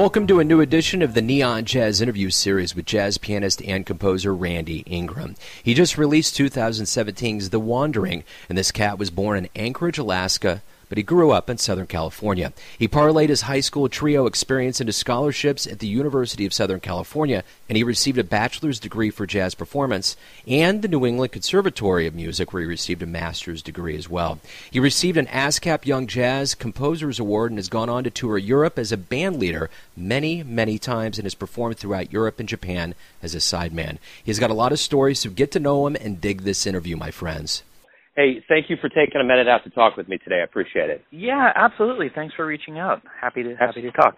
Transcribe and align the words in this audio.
Welcome 0.00 0.26
to 0.28 0.40
a 0.40 0.44
new 0.44 0.62
edition 0.62 1.02
of 1.02 1.12
the 1.12 1.20
Neon 1.20 1.66
Jazz 1.66 2.00
interview 2.00 2.30
series 2.30 2.74
with 2.74 2.86
jazz 2.86 3.18
pianist 3.18 3.60
and 3.64 3.84
composer 3.84 4.34
Randy 4.34 4.78
Ingram. 4.86 5.36
He 5.62 5.74
just 5.74 5.98
released 5.98 6.38
2017's 6.38 7.50
The 7.50 7.60
Wandering, 7.60 8.24
and 8.48 8.56
this 8.56 8.72
cat 8.72 8.98
was 8.98 9.10
born 9.10 9.36
in 9.36 9.50
Anchorage, 9.54 9.98
Alaska, 9.98 10.62
but 10.90 10.98
he 10.98 11.04
grew 11.04 11.30
up 11.30 11.48
in 11.48 11.56
Southern 11.56 11.86
California. 11.86 12.52
He 12.78 12.88
parlayed 12.88 13.30
his 13.30 13.42
high 13.42 13.60
school 13.60 13.88
trio 13.88 14.26
experience 14.26 14.80
into 14.80 14.92
scholarships 14.92 15.66
at 15.66 15.78
the 15.78 15.86
University 15.86 16.44
of 16.44 16.52
Southern 16.52 16.80
California, 16.80 17.44
and 17.68 17.78
he 17.78 17.84
received 17.84 18.18
a 18.18 18.24
bachelor's 18.24 18.80
degree 18.80 19.08
for 19.08 19.24
jazz 19.24 19.54
performance 19.54 20.16
and 20.48 20.82
the 20.82 20.88
New 20.88 21.06
England 21.06 21.32
Conservatory 21.32 22.08
of 22.08 22.14
Music, 22.14 22.52
where 22.52 22.60
he 22.60 22.68
received 22.68 23.02
a 23.02 23.06
master's 23.06 23.62
degree 23.62 23.96
as 23.96 24.10
well. 24.10 24.40
He 24.70 24.80
received 24.80 25.16
an 25.16 25.26
ASCAP 25.26 25.86
Young 25.86 26.08
Jazz 26.08 26.56
Composers 26.56 27.20
Award 27.20 27.52
and 27.52 27.58
has 27.58 27.68
gone 27.68 27.88
on 27.88 28.02
to 28.04 28.10
tour 28.10 28.36
Europe 28.36 28.76
as 28.76 28.90
a 28.90 28.96
band 28.96 29.38
leader 29.38 29.70
many, 29.96 30.42
many 30.42 30.76
times 30.76 31.18
and 31.18 31.24
has 31.24 31.36
performed 31.36 31.78
throughout 31.78 32.12
Europe 32.12 32.40
and 32.40 32.48
Japan 32.48 32.96
as 33.22 33.34
a 33.34 33.38
sideman. 33.38 33.98
He's 34.24 34.40
got 34.40 34.50
a 34.50 34.54
lot 34.54 34.72
of 34.72 34.80
stories, 34.80 35.20
so 35.20 35.30
get 35.30 35.52
to 35.52 35.60
know 35.60 35.86
him 35.86 35.94
and 35.94 36.20
dig 36.20 36.42
this 36.42 36.66
interview, 36.66 36.96
my 36.96 37.12
friends. 37.12 37.62
Hey, 38.16 38.42
thank 38.48 38.68
you 38.68 38.76
for 38.80 38.88
taking 38.88 39.20
a 39.20 39.24
minute 39.24 39.46
out 39.46 39.62
to 39.64 39.70
talk 39.70 39.96
with 39.96 40.08
me 40.08 40.18
today. 40.18 40.40
I 40.40 40.44
appreciate 40.44 40.90
it. 40.90 41.04
Yeah, 41.12 41.52
absolutely. 41.54 42.10
Thanks 42.12 42.34
for 42.34 42.44
reaching 42.44 42.78
out. 42.78 43.02
Happy 43.20 43.42
to 43.44 43.54
happy 43.54 43.82
to 43.82 43.92
talk. 43.92 44.16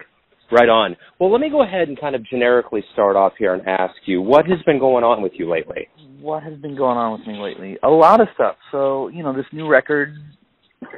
Right 0.51 0.69
on. 0.69 0.95
Well, 1.19 1.31
let 1.31 1.41
me 1.41 1.49
go 1.49 1.63
ahead 1.63 1.87
and 1.87 1.99
kind 1.99 2.15
of 2.15 2.25
generically 2.25 2.83
start 2.93 3.15
off 3.15 3.33
here 3.37 3.53
and 3.53 3.65
ask 3.67 3.95
you 4.05 4.21
what 4.21 4.45
has 4.47 4.61
been 4.65 4.79
going 4.79 5.03
on 5.03 5.21
with 5.21 5.33
you 5.35 5.49
lately. 5.49 5.87
What 6.19 6.43
has 6.43 6.57
been 6.59 6.75
going 6.75 6.97
on 6.97 7.19
with 7.19 7.27
me 7.27 7.39
lately? 7.39 7.77
A 7.83 7.89
lot 7.89 8.19
of 8.19 8.27
stuff. 8.33 8.55
So, 8.71 9.07
you 9.09 9.23
know, 9.23 9.33
this 9.33 9.45
new 9.51 9.67
record 9.67 10.15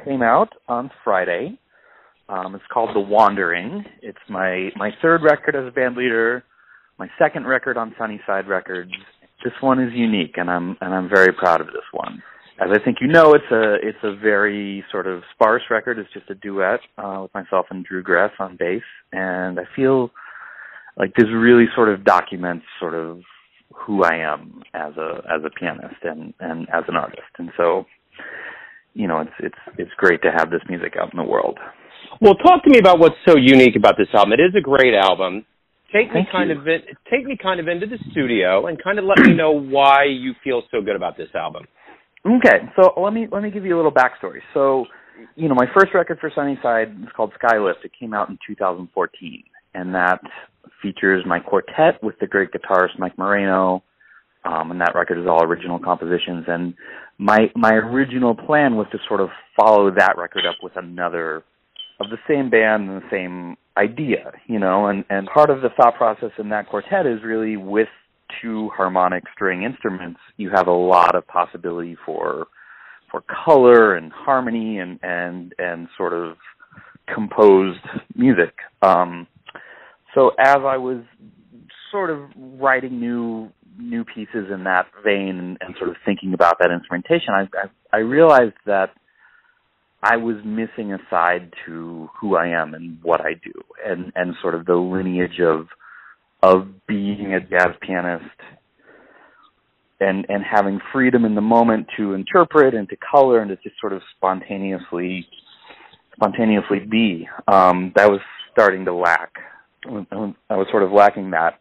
came 0.03 0.21
out 0.21 0.49
on 0.67 0.89
Friday. 1.03 1.59
Um, 2.27 2.55
it's 2.55 2.63
called 2.73 2.95
The 2.95 2.99
Wandering. 3.01 3.83
It's 4.01 4.17
my 4.29 4.69
my 4.77 4.91
third 5.01 5.21
record 5.21 5.55
as 5.55 5.67
a 5.67 5.71
band 5.71 5.95
leader, 5.95 6.43
my 6.97 7.07
second 7.19 7.45
record 7.45 7.77
on 7.77 7.93
Sunnyside 7.99 8.47
Records. 8.47 8.91
This 9.43 9.53
one 9.61 9.79
is 9.79 9.91
unique, 9.93 10.35
and 10.37 10.49
I'm 10.49 10.77
and 10.81 10.93
I'm 10.93 11.09
very 11.09 11.33
proud 11.33 11.59
of 11.61 11.67
this 11.67 11.85
one 11.91 12.23
as 12.59 12.69
I 12.71 12.83
think 12.83 12.97
you 13.01 13.07
know, 13.07 13.33
it's 13.33 13.51
a 13.51 13.75
it's 13.81 13.97
a 14.03 14.15
very 14.15 14.83
sort 14.91 15.07
of 15.07 15.23
sparse 15.33 15.63
record. 15.69 15.99
It's 15.99 16.11
just 16.13 16.29
a 16.29 16.35
duet 16.35 16.79
uh, 16.97 17.19
with 17.23 17.33
myself 17.33 17.65
and 17.69 17.83
Drew 17.83 18.01
Gress 18.01 18.31
on 18.39 18.55
bass, 18.57 18.83
and 19.11 19.59
I 19.59 19.63
feel 19.75 20.11
like 20.97 21.13
this 21.15 21.27
really 21.33 21.65
sort 21.75 21.89
of 21.89 22.05
documents 22.05 22.65
sort 22.79 22.93
of 22.93 23.19
who 23.73 24.03
I 24.03 24.15
am 24.15 24.61
as 24.73 24.93
a 24.95 25.21
as 25.29 25.41
a 25.45 25.49
pianist 25.49 26.01
and 26.03 26.33
and 26.39 26.67
as 26.69 26.83
an 26.87 26.95
artist. 26.95 27.27
And 27.37 27.51
so, 27.57 27.85
you 28.93 29.07
know, 29.07 29.19
it's 29.19 29.35
it's 29.39 29.77
it's 29.77 29.91
great 29.97 30.21
to 30.21 30.31
have 30.31 30.49
this 30.49 30.61
music 30.69 30.93
out 30.99 31.13
in 31.13 31.17
the 31.17 31.29
world. 31.29 31.59
Well, 32.21 32.35
talk 32.35 32.63
to 32.63 32.69
me 32.69 32.77
about 32.79 32.99
what's 32.99 33.15
so 33.27 33.35
unique 33.35 33.75
about 33.75 33.95
this 33.97 34.07
album. 34.13 34.31
It 34.31 34.41
is 34.41 34.55
a 34.57 34.61
great 34.61 34.93
album. 34.93 35.45
Take 35.91 36.13
Thank 36.13 36.27
me 36.27 36.31
kind 36.31 36.49
you. 36.49 36.59
of 36.59 36.67
in, 36.67 36.79
take 37.11 37.25
me 37.25 37.37
kind 37.41 37.59
of 37.59 37.67
into 37.67 37.85
the 37.85 37.97
studio 38.11 38.67
and 38.67 38.81
kind 38.81 38.97
of 38.97 39.05
let 39.05 39.19
me 39.19 39.33
know 39.33 39.51
why 39.51 40.05
you 40.05 40.33
feel 40.43 40.63
so 40.71 40.81
good 40.81 40.95
about 40.95 41.17
this 41.17 41.29
album. 41.35 41.65
Okay, 42.25 42.65
so 42.75 42.99
let 42.99 43.13
me 43.13 43.27
let 43.31 43.43
me 43.43 43.51
give 43.51 43.65
you 43.65 43.75
a 43.75 43.77
little 43.77 43.91
backstory. 43.91 44.39
So, 44.53 44.85
you 45.35 45.47
know, 45.47 45.53
my 45.53 45.67
first 45.75 45.93
record 45.93 46.17
for 46.19 46.31
Sunnyside 46.33 46.89
is 47.03 47.09
called 47.15 47.33
Skylift. 47.41 47.85
It 47.85 47.91
came 47.99 48.15
out 48.15 48.29
in 48.29 48.39
2014, 48.47 49.43
and 49.75 49.93
that 49.93 50.21
features 50.81 51.23
my 51.27 51.39
quartet 51.39 52.01
with 52.01 52.17
the 52.19 52.25
great 52.25 52.49
guitarist 52.51 52.97
Mike 52.97 53.17
Moreno. 53.17 53.83
Um, 54.43 54.71
and 54.71 54.81
that 54.81 54.93
record 54.95 55.19
is 55.19 55.25
all 55.27 55.43
original 55.43 55.77
compositions. 55.77 56.45
And 56.47 56.73
my 57.19 57.51
my 57.55 57.73
original 57.73 58.33
plan 58.33 58.75
was 58.75 58.87
to 58.91 58.97
sort 59.07 59.21
of 59.21 59.29
follow 59.55 59.91
that 59.91 60.17
record 60.17 60.45
up 60.47 60.55
with 60.63 60.73
another 60.75 61.43
of 61.99 62.09
the 62.09 62.17
same 62.27 62.49
band 62.49 62.89
and 62.89 63.01
the 63.01 63.09
same 63.11 63.55
idea, 63.77 64.31
you 64.47 64.57
know. 64.57 64.87
And 64.87 65.03
and 65.11 65.27
part 65.27 65.51
of 65.51 65.61
the 65.61 65.69
thought 65.69 65.95
process 65.95 66.31
in 66.39 66.49
that 66.49 66.69
quartet 66.69 67.05
is 67.05 67.19
really 67.23 67.55
with 67.55 67.87
two 68.41 68.69
harmonic 68.75 69.23
string 69.33 69.63
instruments, 69.63 70.19
you 70.37 70.49
have 70.53 70.67
a 70.67 70.73
lot 70.73 71.15
of 71.15 71.25
possibility 71.27 71.97
for 72.05 72.47
for 73.11 73.23
color 73.45 73.95
and 73.95 74.11
harmony 74.11 74.79
and 74.79 74.99
and 75.03 75.53
and 75.57 75.87
sort 75.97 76.13
of 76.13 76.37
composed 77.13 77.79
music. 78.15 78.55
Um, 78.81 79.27
so 80.13 80.31
as 80.39 80.57
I 80.57 80.77
was 80.77 81.03
sort 81.91 82.09
of 82.09 82.19
writing 82.35 82.99
new 82.99 83.51
new 83.77 84.05
pieces 84.05 84.47
in 84.53 84.63
that 84.63 84.87
vein 85.03 85.37
and, 85.37 85.57
and 85.61 85.75
sort 85.77 85.89
of 85.89 85.97
thinking 86.05 86.33
about 86.33 86.57
that 86.59 86.71
instrumentation, 86.71 87.33
I, 87.33 87.47
I 87.57 87.97
I 87.97 87.99
realized 87.99 88.55
that 88.65 88.91
I 90.01 90.17
was 90.17 90.37
missing 90.45 90.93
a 90.93 90.99
side 91.09 91.53
to 91.65 92.09
who 92.19 92.35
I 92.35 92.47
am 92.47 92.73
and 92.73 92.99
what 93.01 93.21
I 93.21 93.33
do, 93.33 93.53
and 93.85 94.11
and 94.15 94.35
sort 94.41 94.55
of 94.55 94.65
the 94.65 94.75
lineage 94.75 95.39
of 95.41 95.67
of 96.41 96.67
being 96.87 97.33
a 97.33 97.39
jazz 97.39 97.75
pianist 97.81 98.25
and 99.99 100.25
and 100.29 100.43
having 100.43 100.79
freedom 100.91 101.25
in 101.25 101.35
the 101.35 101.41
moment 101.41 101.87
to 101.97 102.13
interpret 102.13 102.73
and 102.73 102.89
to 102.89 102.95
color 102.97 103.39
and 103.39 103.49
to 103.49 103.55
just 103.57 103.79
sort 103.79 103.93
of 103.93 104.01
spontaneously 104.15 105.27
spontaneously 106.15 106.79
be 106.79 107.27
um 107.47 107.91
that 107.95 108.09
was 108.09 108.19
starting 108.51 108.85
to 108.85 108.93
lack. 108.93 109.33
I 109.87 110.55
was 110.55 110.67
sort 110.71 110.83
of 110.83 110.91
lacking 110.91 111.31
that 111.31 111.59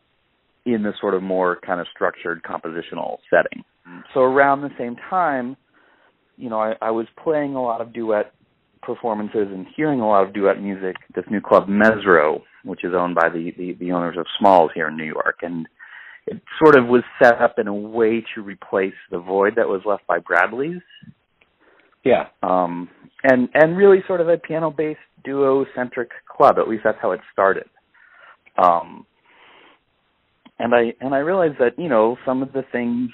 in 0.64 0.82
the 0.82 0.92
sort 1.00 1.14
of 1.14 1.22
more 1.22 1.58
kind 1.66 1.80
of 1.80 1.86
structured 1.94 2.42
compositional 2.42 3.18
setting. 3.28 3.64
So 4.14 4.20
around 4.20 4.62
the 4.62 4.70
same 4.78 4.96
time 5.10 5.56
you 6.36 6.50
know 6.50 6.58
i, 6.58 6.74
I 6.80 6.90
was 6.90 7.06
playing 7.22 7.54
a 7.54 7.62
lot 7.62 7.80
of 7.80 7.92
duet 7.92 8.32
performances 8.82 9.48
and 9.50 9.66
hearing 9.76 10.00
a 10.00 10.08
lot 10.08 10.26
of 10.26 10.34
duet 10.34 10.60
music 10.60 10.96
this 11.14 11.24
new 11.30 11.40
club 11.40 11.68
Mezzrow 11.68 12.42
which 12.64 12.84
is 12.84 12.92
owned 12.94 13.14
by 13.14 13.28
the, 13.28 13.52
the, 13.56 13.72
the 13.78 13.92
owners 13.92 14.16
of 14.18 14.26
Smalls 14.38 14.70
here 14.74 14.88
in 14.88 14.96
New 14.96 15.04
York. 15.04 15.40
And 15.42 15.66
it 16.26 16.40
sort 16.62 16.76
of 16.76 16.86
was 16.86 17.02
set 17.22 17.40
up 17.40 17.58
in 17.58 17.68
a 17.68 17.74
way 17.74 18.24
to 18.34 18.42
replace 18.42 18.94
the 19.10 19.18
void 19.18 19.54
that 19.56 19.68
was 19.68 19.82
left 19.84 20.06
by 20.06 20.18
Bradley's. 20.18 20.82
Yeah. 22.04 22.28
Um, 22.42 22.88
and, 23.22 23.48
and 23.54 23.76
really 23.76 24.02
sort 24.06 24.20
of 24.20 24.28
a 24.28 24.36
piano 24.36 24.70
based 24.70 25.00
duo 25.24 25.64
centric 25.74 26.10
club. 26.28 26.56
At 26.58 26.68
least 26.68 26.82
that's 26.84 26.98
how 27.00 27.12
it 27.12 27.20
started. 27.32 27.68
Um, 28.56 29.06
and 30.58 30.74
I, 30.74 30.94
and 31.00 31.14
I 31.14 31.18
realized 31.18 31.58
that, 31.58 31.78
you 31.78 31.88
know, 31.88 32.16
some 32.24 32.42
of 32.42 32.52
the 32.52 32.64
things, 32.70 33.10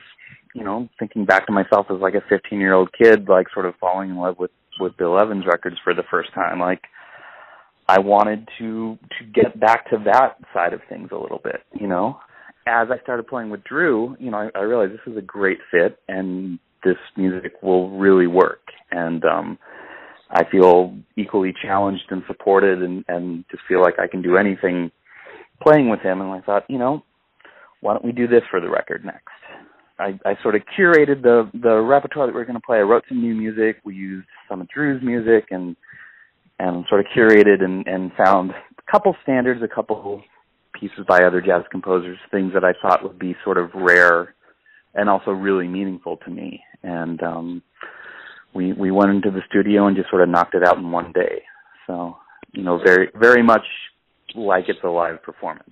you 0.55 0.65
know, 0.65 0.89
thinking 0.99 1.25
back 1.25 1.47
to 1.47 1.53
myself 1.53 1.87
as 1.91 2.01
like 2.01 2.15
a 2.15 2.23
15 2.29 2.59
year 2.61 2.75
old 2.75 2.91
kid, 2.93 3.29
like 3.29 3.47
sort 3.53 3.67
of 3.67 3.75
falling 3.81 4.11
in 4.11 4.17
love 4.17 4.39
with, 4.39 4.51
with 4.79 4.97
Bill 4.97 5.19
Evans 5.19 5.45
records 5.47 5.77
for 5.83 5.95
the 5.95 6.05
first 6.11 6.33
time, 6.35 6.61
like, 6.61 6.83
I 7.91 7.99
wanted 7.99 8.49
to 8.59 8.97
to 9.19 9.25
get 9.35 9.59
back 9.59 9.91
to 9.91 9.99
that 10.05 10.37
side 10.55 10.73
of 10.73 10.81
things 10.89 11.09
a 11.11 11.17
little 11.17 11.41
bit, 11.43 11.63
you 11.73 11.89
know. 11.89 12.21
As 12.67 12.87
I 12.89 13.03
started 13.03 13.27
playing 13.27 13.51
with 13.51 13.65
Drew, 13.65 14.17
you 14.21 14.31
know, 14.31 14.37
I, 14.37 14.51
I 14.57 14.63
realized 14.63 14.93
this 14.93 15.13
is 15.13 15.19
a 15.19 15.23
great 15.23 15.59
fit 15.73 15.99
and 16.07 16.61
this 16.85 16.99
music 17.17 17.55
will 17.63 17.91
really 17.99 18.29
work. 18.29 18.61
And 18.93 19.25
um 19.25 19.59
I 20.31 20.45
feel 20.49 20.97
equally 21.17 21.53
challenged 21.61 22.05
and 22.11 22.23
supported 22.29 22.81
and, 22.81 23.05
and 23.09 23.45
just 23.51 23.65
feel 23.67 23.81
like 23.83 23.99
I 23.99 24.07
can 24.07 24.23
do 24.23 24.37
anything 24.37 24.93
playing 25.61 25.89
with 25.91 25.99
him 25.99 26.21
and 26.21 26.31
I 26.31 26.41
thought, 26.43 26.63
you 26.69 26.79
know, 26.79 27.03
why 27.81 27.95
don't 27.95 28.05
we 28.05 28.13
do 28.13 28.29
this 28.29 28.43
for 28.53 28.61
the 28.61 28.71
record 28.71 29.05
next? 29.05 29.35
I, 29.99 30.19
I 30.25 30.41
sort 30.43 30.55
of 30.55 30.63
curated 30.79 31.23
the 31.23 31.51
the 31.53 31.81
repertoire 31.81 32.29
that 32.29 32.35
we 32.37 32.41
are 32.41 32.45
going 32.45 32.55
to 32.61 32.65
play. 32.65 32.79
I 32.79 32.83
wrote 32.83 33.05
some 33.09 33.21
new 33.21 33.35
music. 33.35 33.79
We 33.85 33.97
used 33.97 34.29
some 34.49 34.61
of 34.61 34.69
Drew's 34.69 35.03
music 35.03 35.49
and 35.51 35.75
and 36.61 36.85
sort 36.89 37.01
of 37.01 37.07
curated 37.17 37.65
and, 37.65 37.87
and 37.87 38.13
found 38.23 38.51
a 38.51 38.93
couple 38.93 39.17
standards, 39.23 39.63
a 39.63 39.75
couple 39.75 40.23
pieces 40.79 41.01
by 41.09 41.25
other 41.25 41.41
jazz 41.41 41.63
composers, 41.71 42.19
things 42.31 42.53
that 42.53 42.65
I 42.65 42.73
thought 42.83 43.03
would 43.03 43.19
be 43.19 43.35
sort 43.43 43.57
of 43.57 43.71
rare 43.75 44.35
and 44.95 45.09
also 45.09 45.31
really 45.31 45.67
meaningful 45.67 46.19
to 46.19 46.31
me. 46.31 46.61
And 46.83 47.23
um, 47.23 47.63
we 48.55 48.73
we 48.75 48.91
went 48.91 49.11
into 49.11 49.31
the 49.31 49.41
studio 49.49 49.87
and 49.87 49.97
just 49.97 50.11
sort 50.11 50.23
of 50.23 50.29
knocked 50.29 50.55
it 50.55 50.63
out 50.67 50.77
in 50.77 50.91
one 50.91 51.13
day. 51.13 51.43
So 51.87 52.17
you 52.53 52.63
know, 52.63 52.79
very 52.85 53.09
very 53.19 53.43
much 53.43 53.65
like 54.35 54.65
it's 54.69 54.81
a 54.85 54.89
live 54.89 55.23
performance. 55.23 55.71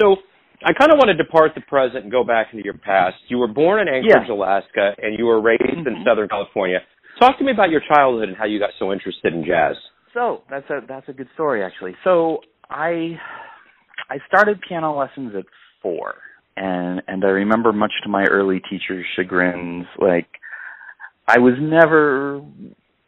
So 0.00 0.16
I 0.64 0.72
kind 0.72 0.90
of 0.92 0.98
want 0.98 1.08
to 1.08 1.22
depart 1.22 1.52
the 1.54 1.60
present 1.60 2.04
and 2.04 2.10
go 2.10 2.24
back 2.24 2.48
into 2.52 2.64
your 2.64 2.78
past. 2.78 3.16
You 3.28 3.38
were 3.38 3.48
born 3.48 3.80
in 3.80 3.88
Anchorage, 3.88 4.28
Yeah. 4.28 4.34
Alaska, 4.34 4.92
and 5.00 5.16
you 5.18 5.26
were 5.26 5.40
raised 5.40 5.62
in 5.62 5.84
Mhm. 5.84 6.04
Southern 6.04 6.28
California. 6.28 6.82
Talk 7.20 7.38
to 7.38 7.44
me 7.44 7.52
about 7.52 7.70
your 7.70 7.80
childhood 7.80 8.28
and 8.28 8.36
how 8.36 8.46
you 8.46 8.58
got 8.58 8.70
so 8.78 8.92
interested 8.92 9.32
in 9.34 9.44
jazz. 9.44 9.76
So 10.14 10.42
that's 10.48 10.70
a 10.70 10.80
that's 10.88 11.08
a 11.08 11.12
good 11.12 11.28
story 11.34 11.62
actually. 11.62 11.94
So 12.04 12.38
I 12.70 13.18
I 14.08 14.18
started 14.28 14.60
piano 14.66 14.96
lessons 14.96 15.34
at 15.36 15.44
four, 15.82 16.14
and 16.56 17.02
and 17.08 17.24
I 17.24 17.28
remember 17.28 17.72
much 17.72 17.92
to 18.04 18.08
my 18.08 18.24
early 18.24 18.60
teachers' 18.70 19.04
chagrins, 19.16 19.86
like 19.98 20.28
I 21.26 21.38
was 21.38 21.54
never 21.60 22.42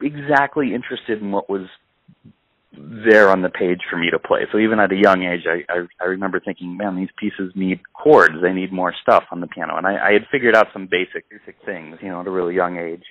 exactly 0.02 0.74
interested 0.74 1.22
in 1.22 1.30
what 1.30 1.48
was 1.48 1.68
there 2.72 3.30
on 3.30 3.40
the 3.40 3.48
page 3.48 3.80
for 3.88 3.96
me 3.96 4.10
to 4.10 4.18
play. 4.18 4.40
So 4.52 4.58
even 4.58 4.80
at 4.80 4.92
a 4.92 4.96
young 4.96 5.22
age, 5.22 5.46
I 5.46 5.72
I, 5.72 5.86
I 6.00 6.04
remember 6.06 6.40
thinking, 6.40 6.76
man, 6.76 6.96
these 6.96 7.08
pieces 7.18 7.52
need 7.54 7.80
chords. 7.94 8.34
They 8.42 8.52
need 8.52 8.72
more 8.72 8.92
stuff 9.00 9.24
on 9.30 9.40
the 9.40 9.46
piano, 9.46 9.76
and 9.76 9.86
I, 9.86 10.08
I 10.08 10.12
had 10.12 10.22
figured 10.32 10.56
out 10.56 10.66
some 10.72 10.88
basic 10.90 11.30
basic 11.30 11.56
things, 11.64 11.98
you 12.02 12.08
know, 12.08 12.20
at 12.20 12.26
a 12.26 12.32
really 12.32 12.56
young 12.56 12.78
age. 12.78 13.04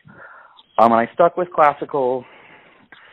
Um, 0.78 0.92
and 0.92 1.00
I 1.00 1.10
stuck 1.14 1.38
with 1.38 1.48
classical 1.56 2.26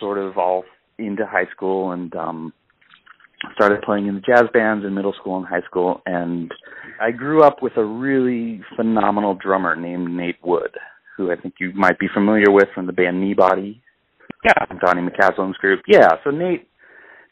sort 0.01 0.19
of 0.19 0.37
all 0.37 0.65
into 0.99 1.27
high 1.27 1.51
school 1.55 1.93
and 1.93 2.15
um 2.15 2.53
started 3.55 3.83
playing 3.83 4.07
in 4.07 4.15
the 4.15 4.21
jazz 4.21 4.45
bands 4.53 4.85
in 4.85 4.95
middle 4.95 5.15
school 5.15 5.37
and 5.37 5.47
high 5.47 5.63
school, 5.63 6.01
and 6.07 6.53
I 7.01 7.11
grew 7.11 7.43
up 7.43 7.63
with 7.63 7.77
a 7.77 7.85
really 7.85 8.61
phenomenal 8.77 9.35
drummer 9.35 9.75
named 9.75 10.11
Nate 10.11 10.39
Wood, 10.43 10.77
who 11.17 11.33
I 11.33 11.37
think 11.37 11.55
you 11.59 11.73
might 11.75 11.99
be 11.99 12.07
familiar 12.13 12.51
with 12.51 12.69
from 12.75 12.87
the 12.87 12.93
band 12.93 13.23
Kneebody. 13.23 13.81
Yeah, 14.45 14.65
Donny 14.85 15.03
McCaslin's 15.03 15.57
group. 15.59 15.81
Yeah, 15.87 16.11
so 16.25 16.31
Nate 16.31 16.69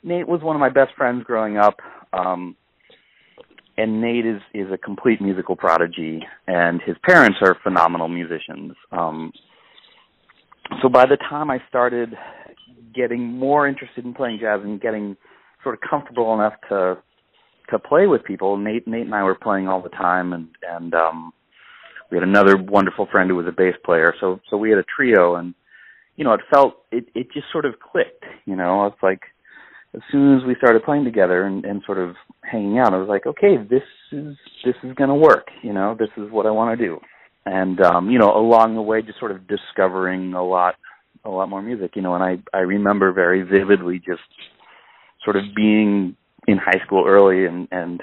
Nate 0.03 0.29
was 0.29 0.43
one 0.43 0.57
of 0.57 0.61
my 0.61 0.69
best 0.69 0.95
friends 0.97 1.25
growing 1.25 1.57
up. 1.57 1.79
Um 2.13 2.57
and 3.77 4.01
Nate 4.01 4.27
is 4.27 4.41
is 4.55 4.67
a 4.73 4.79
complete 4.79 5.21
musical 5.21 5.57
prodigy 5.57 6.23
and 6.47 6.81
his 6.83 6.97
parents 7.09 7.39
are 7.43 7.57
phenomenal 7.63 8.09
musicians. 8.09 8.75
Um 8.93 9.33
so 10.83 10.89
by 10.89 11.07
the 11.07 11.17
time 11.17 11.51
I 11.51 11.59
started 11.69 12.15
getting 12.95 13.39
more 13.39 13.67
interested 13.67 14.05
in 14.05 14.15
playing 14.15 14.39
jazz 14.41 14.61
and 14.63 14.81
getting 14.81 15.17
sort 15.63 15.75
of 15.75 15.81
comfortable 15.89 16.35
enough 16.35 16.55
to 16.69 16.99
to 17.71 17.79
play 17.79 18.07
with 18.07 18.25
people, 18.25 18.57
Nate 18.57 18.87
Nate 18.89 19.07
and 19.07 19.15
I 19.15 19.23
were 19.23 19.37
playing 19.37 19.69
all 19.69 19.83
the 19.83 19.91
time 19.91 20.33
and 20.33 20.49
and 20.69 20.95
um 20.95 21.33
we 22.11 22.17
had 22.17 22.27
another 22.27 22.57
wonderful 22.57 23.07
friend 23.11 23.31
who 23.31 23.37
was 23.37 23.47
a 23.47 23.53
bass 23.53 23.75
player. 23.85 24.15
So 24.21 24.41
so 24.51 24.57
we 24.57 24.71
had 24.71 24.79
a 24.79 24.85
trio 24.97 25.37
and 25.37 25.55
you 26.17 26.25
know, 26.25 26.35
it 26.35 26.41
felt 26.53 26.85
it 26.91 27.07
it 27.15 27.33
just 27.33 27.47
sort 27.51 27.65
of 27.65 27.81
clicked, 27.81 28.25
you 28.45 28.57
know. 28.57 28.87
It's 28.87 29.03
like 29.03 29.21
as 29.95 30.03
soon 30.13 30.37
as 30.37 30.45
we 30.47 30.55
started 30.57 30.85
playing 30.85 31.05
together 31.05 31.45
and, 31.45 31.65
and 31.65 31.83
sort 31.85 31.99
of 31.99 32.15
hanging 32.43 32.79
out, 32.79 32.93
I 32.93 32.99
was 32.99 33.09
like, 33.09 33.27
okay, 33.27 33.57
this 33.57 33.83
is 34.13 34.37
this 34.65 34.75
is 34.85 34.95
going 34.95 35.09
to 35.09 35.15
work. 35.15 35.49
You 35.63 35.73
know, 35.73 35.97
this 35.99 36.11
is 36.17 36.31
what 36.31 36.47
I 36.47 36.51
want 36.51 36.79
to 36.79 36.85
do. 36.85 36.99
And 37.47 37.81
um, 37.81 38.11
you 38.11 38.19
know, 38.19 38.31
along 38.37 38.75
the 38.75 38.83
way, 38.83 39.03
just 39.03 39.19
sort 39.19 39.31
of 39.31 39.49
discovering 39.49 40.35
a 40.35 40.45
lot, 40.45 40.75
a 41.25 41.31
lot 41.31 41.49
more 41.49 41.63
music. 41.63 41.93
You 41.95 42.03
know, 42.03 42.15
and 42.15 42.25
I 42.25 42.39
I 42.57 42.61
remember 42.61 43.13
very 43.13 43.43
vividly 43.43 43.99
just 43.99 44.23
sort 45.25 45.37
of 45.37 45.43
being 45.55 46.17
in 46.47 46.59
high 46.59 46.85
school 46.85 47.05
early 47.07 47.47
and 47.47 47.69
and 47.71 48.03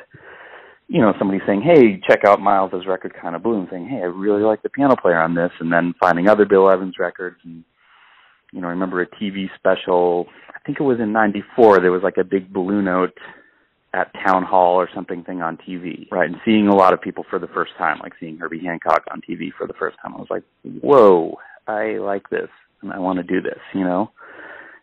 you 0.88 1.02
know 1.02 1.14
somebody 1.20 1.40
saying, 1.46 1.62
hey, 1.62 2.02
check 2.08 2.22
out 2.26 2.40
Miles's 2.40 2.88
record, 2.88 3.14
kind 3.20 3.36
of 3.36 3.44
blue, 3.44 3.60
and 3.60 3.68
saying, 3.70 3.88
hey, 3.90 3.98
I 3.98 4.06
really 4.06 4.44
like 4.44 4.62
the 4.62 4.70
piano 4.70 4.96
player 4.96 5.20
on 5.20 5.36
this, 5.36 5.52
and 5.60 5.72
then 5.72 5.94
finding 6.00 6.30
other 6.30 6.46
Bill 6.46 6.70
Evans 6.70 6.96
records 7.00 7.38
and 7.44 7.64
you 8.54 8.62
know, 8.62 8.68
I 8.68 8.72
remember 8.72 9.02
a 9.02 9.08
TV 9.08 9.48
special, 9.56 10.28
I 10.50 10.60
think 10.66 10.80
it 10.80 10.84
was 10.84 11.00
in 11.00 11.12
94, 11.12 11.82
there 11.82 11.92
was 11.92 12.04
like 12.04 12.18
a 12.18 12.24
big 12.24 12.52
blue 12.52 12.82
note 12.82 13.18
at 13.94 14.14
town 14.26 14.44
hall 14.44 14.76
or 14.76 14.90
something 14.94 15.24
thing 15.24 15.42
on 15.42 15.58
TV, 15.58 16.10
right? 16.12 16.30
And 16.30 16.40
seeing 16.46 16.68
a 16.68 16.76
lot 16.76 16.94
of 16.94 17.02
people 17.02 17.26
for 17.30 17.40
the 17.40 17.48
first 17.48 17.72
time, 17.78 18.00
like 18.02 18.14
seeing 18.20 18.38
Herbie 18.38 18.64
Hancock 18.64 19.04
on 19.12 19.22
TV 19.22 19.50
for 19.58 19.68
the 19.68 19.74
first 19.74 19.98
time, 20.02 20.14
I 20.14 20.18
was 20.18 20.28
like, 20.30 20.44
whoa, 20.64 21.38
I 21.68 21.98
like 21.98 22.30
this 22.30 22.50
and 22.82 22.92
I 22.92 23.00
want 23.00 23.18
to 23.18 23.24
do 23.24 23.42
this, 23.42 23.60
you 23.74 23.84
know? 23.84 24.12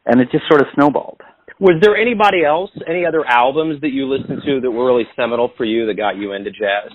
And 0.06 0.20
it 0.20 0.28
just 0.30 0.44
sort 0.48 0.60
of 0.60 0.66
snowballed. 0.74 1.20
Was 1.60 1.80
there 1.80 1.96
anybody 1.96 2.44
else, 2.44 2.70
any 2.88 3.06
other 3.06 3.24
albums 3.24 3.80
that 3.80 3.90
you 3.90 4.06
listened 4.06 4.42
to 4.44 4.60
that 4.60 4.70
were 4.70 4.86
really 4.86 5.06
seminal 5.16 5.52
for 5.56 5.64
you 5.64 5.86
that 5.86 5.96
got 5.96 6.16
you 6.16 6.32
into 6.32 6.50
jazz? 6.50 6.90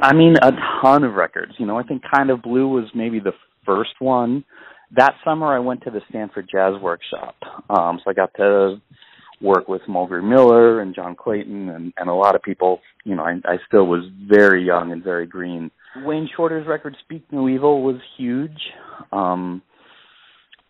I 0.00 0.14
mean, 0.14 0.34
a 0.42 0.50
ton 0.82 1.04
of 1.04 1.14
records. 1.14 1.52
You 1.58 1.66
know, 1.66 1.78
I 1.78 1.82
think 1.82 2.02
Kind 2.12 2.30
of 2.30 2.42
Blue 2.42 2.68
was 2.68 2.86
maybe 2.94 3.20
the 3.20 3.32
first 3.64 3.92
one 4.00 4.44
that 4.96 5.14
summer 5.24 5.54
I 5.54 5.58
went 5.58 5.82
to 5.82 5.90
the 5.90 6.00
Stanford 6.08 6.48
Jazz 6.50 6.80
Workshop. 6.80 7.34
Um, 7.68 8.00
so 8.02 8.10
I 8.10 8.14
got 8.14 8.32
to 8.36 8.80
work 9.40 9.68
with 9.68 9.82
Mulgrew 9.88 10.22
Miller 10.22 10.80
and 10.80 10.94
John 10.94 11.16
Clayton 11.16 11.68
and, 11.68 11.92
and 11.96 12.08
a 12.08 12.14
lot 12.14 12.34
of 12.34 12.42
people. 12.42 12.80
You 13.04 13.16
know, 13.16 13.24
I, 13.24 13.34
I 13.44 13.56
still 13.66 13.86
was 13.86 14.04
very 14.26 14.64
young 14.64 14.92
and 14.92 15.02
very 15.02 15.26
green. 15.26 15.70
Wayne 16.04 16.28
Shorter's 16.34 16.66
record 16.66 16.96
"Speak 17.04 17.24
No 17.30 17.48
Evil" 17.48 17.82
was 17.82 17.96
huge, 18.16 18.58
um, 19.12 19.62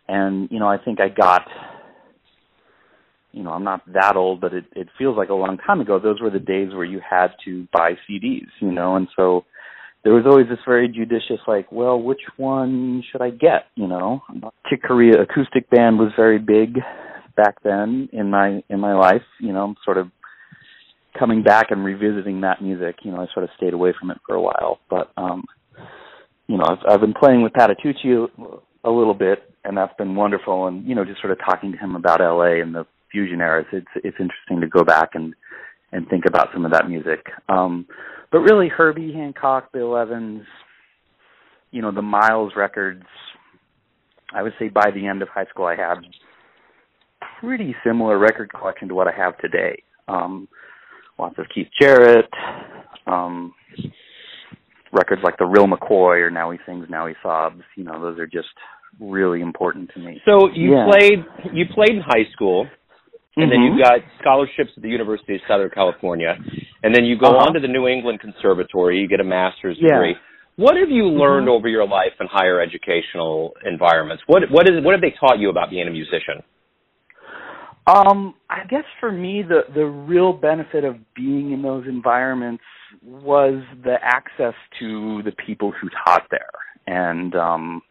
and 0.08 0.48
you 0.50 0.58
know, 0.58 0.68
I 0.68 0.78
think 0.78 1.00
I 1.00 1.08
got. 1.08 1.42
You 3.32 3.42
know, 3.42 3.50
I'm 3.50 3.64
not 3.64 3.80
that 3.92 4.14
old, 4.14 4.40
but 4.40 4.54
it, 4.54 4.64
it 4.76 4.86
feels 4.96 5.16
like 5.16 5.28
a 5.28 5.34
long 5.34 5.58
time 5.58 5.80
ago. 5.80 5.98
Those 5.98 6.20
were 6.20 6.30
the 6.30 6.38
days 6.38 6.68
where 6.72 6.84
you 6.84 7.00
had 7.00 7.28
to 7.44 7.66
buy 7.72 7.94
CDs, 8.08 8.46
you 8.60 8.70
know, 8.70 8.94
and 8.94 9.08
so 9.16 9.44
there 10.04 10.12
was 10.12 10.24
always 10.26 10.46
this 10.48 10.58
very 10.66 10.86
judicious 10.86 11.40
like, 11.48 11.72
well, 11.72 12.00
which 12.00 12.20
one 12.36 13.02
should 13.10 13.22
I 13.22 13.30
get? 13.30 13.66
You 13.74 13.88
know, 13.88 14.22
Chick 14.68 14.82
Corea 14.86 15.20
acoustic 15.20 15.68
band 15.70 15.98
was 15.98 16.12
very 16.14 16.38
big 16.38 16.78
back 17.36 17.56
then 17.64 18.08
in 18.12 18.30
my 18.30 18.62
in 18.68 18.78
my 18.80 18.94
life. 18.94 19.22
You 19.40 19.52
know, 19.52 19.74
sort 19.84 19.96
of 19.96 20.08
coming 21.18 21.42
back 21.42 21.70
and 21.70 21.84
revisiting 21.84 22.42
that 22.42 22.62
music. 22.62 22.96
You 23.02 23.12
know, 23.12 23.20
I 23.20 23.26
sort 23.32 23.44
of 23.44 23.50
stayed 23.56 23.72
away 23.72 23.94
from 23.98 24.10
it 24.10 24.18
for 24.26 24.36
a 24.36 24.42
while, 24.42 24.78
but 24.90 25.10
um, 25.16 25.44
you 26.46 26.58
know, 26.58 26.64
I've, 26.64 26.86
I've 26.86 27.00
been 27.00 27.14
playing 27.14 27.42
with 27.42 27.52
Patitucci 27.54 28.28
a 28.84 28.90
little 28.90 29.14
bit, 29.14 29.50
and 29.64 29.76
that's 29.76 29.94
been 29.96 30.14
wonderful. 30.14 30.66
And 30.66 30.86
you 30.86 30.94
know, 30.94 31.04
just 31.04 31.20
sort 31.20 31.32
of 31.32 31.38
talking 31.38 31.72
to 31.72 31.78
him 31.78 31.96
about 31.96 32.20
LA 32.20 32.60
and 32.60 32.74
the 32.74 32.86
fusion 33.10 33.40
eras. 33.40 33.66
It's 33.72 33.86
it's 33.96 34.16
interesting 34.20 34.60
to 34.60 34.68
go 34.68 34.84
back 34.84 35.10
and 35.14 35.34
and 35.92 36.08
think 36.08 36.24
about 36.26 36.48
some 36.52 36.64
of 36.64 36.72
that 36.72 36.88
music. 36.88 37.26
Um, 37.48 37.86
but 38.30 38.40
really, 38.40 38.68
Herbie 38.68 39.12
Hancock, 39.12 39.72
Bill 39.72 39.96
Evans, 39.96 40.44
you 41.70 41.80
know, 41.80 41.92
the 41.92 42.02
Miles 42.02 42.52
records. 42.56 43.04
I 44.34 44.42
would 44.42 44.54
say 44.58 44.68
by 44.68 44.90
the 44.92 45.06
end 45.06 45.22
of 45.22 45.28
high 45.28 45.44
school, 45.46 45.66
I 45.66 45.76
had 45.76 45.98
pretty 47.40 47.74
similar 47.84 48.18
record 48.18 48.52
collection 48.52 48.88
to 48.88 48.94
what 48.94 49.06
I 49.06 49.12
have 49.12 49.38
today. 49.38 49.82
Um, 50.08 50.48
lots 51.18 51.38
of 51.38 51.46
Keith 51.54 51.68
Jarrett, 51.80 52.28
um, 53.06 53.54
records 54.94 55.22
like 55.22 55.36
the 55.38 55.46
Real 55.46 55.66
McCoy 55.66 56.20
or 56.20 56.30
Now 56.30 56.50
He 56.50 56.58
Sings, 56.66 56.86
Now 56.88 57.06
He 57.06 57.14
Sobs. 57.22 57.62
You 57.76 57.84
know, 57.84 58.00
those 58.00 58.18
are 58.18 58.26
just 58.26 58.48
really 59.00 59.40
important 59.40 59.90
to 59.94 60.00
me. 60.00 60.20
So 60.24 60.48
you 60.54 60.74
yeah. 60.74 60.86
played 60.88 61.24
you 61.52 61.64
played 61.74 61.90
in 61.90 62.00
high 62.00 62.30
school 62.32 62.66
and 63.36 63.50
mm-hmm. 63.50 63.50
then 63.50 63.60
you've 63.62 63.82
got 63.82 63.98
scholarships 64.20 64.70
at 64.76 64.82
the 64.82 64.88
University 64.88 65.34
of 65.34 65.40
Southern 65.48 65.70
California, 65.70 66.36
and 66.82 66.94
then 66.94 67.04
you 67.04 67.18
go 67.18 67.34
uh-huh. 67.34 67.46
on 67.46 67.54
to 67.54 67.60
the 67.60 67.68
New 67.68 67.88
England 67.88 68.20
Conservatory, 68.20 69.00
you 69.00 69.08
get 69.08 69.20
a 69.20 69.24
master's 69.24 69.76
yeah. 69.80 69.94
degree. 69.94 70.16
What 70.56 70.76
have 70.76 70.88
you 70.88 71.06
learned 71.10 71.48
mm-hmm. 71.48 71.58
over 71.58 71.68
your 71.68 71.86
life 71.86 72.14
in 72.20 72.28
higher 72.30 72.60
educational 72.60 73.54
environments? 73.66 74.22
What 74.26 74.42
what 74.50 74.68
is 74.68 74.84
what 74.84 74.94
have 74.94 75.00
they 75.00 75.14
taught 75.18 75.38
you 75.38 75.50
about 75.50 75.70
being 75.70 75.88
a 75.88 75.90
musician? 75.90 76.46
Um, 77.86 78.34
I 78.48 78.64
guess 78.68 78.84
for 78.98 79.12
me 79.12 79.42
the 79.42 79.62
the 79.74 79.84
real 79.84 80.32
benefit 80.32 80.84
of 80.84 80.96
being 81.14 81.52
in 81.52 81.62
those 81.62 81.86
environments 81.86 82.64
was 83.02 83.62
the 83.82 83.96
access 84.02 84.54
to 84.78 85.22
the 85.22 85.32
people 85.32 85.72
who 85.72 85.88
taught 86.04 86.26
there. 86.30 86.50
And 86.86 87.34
um 87.34 87.82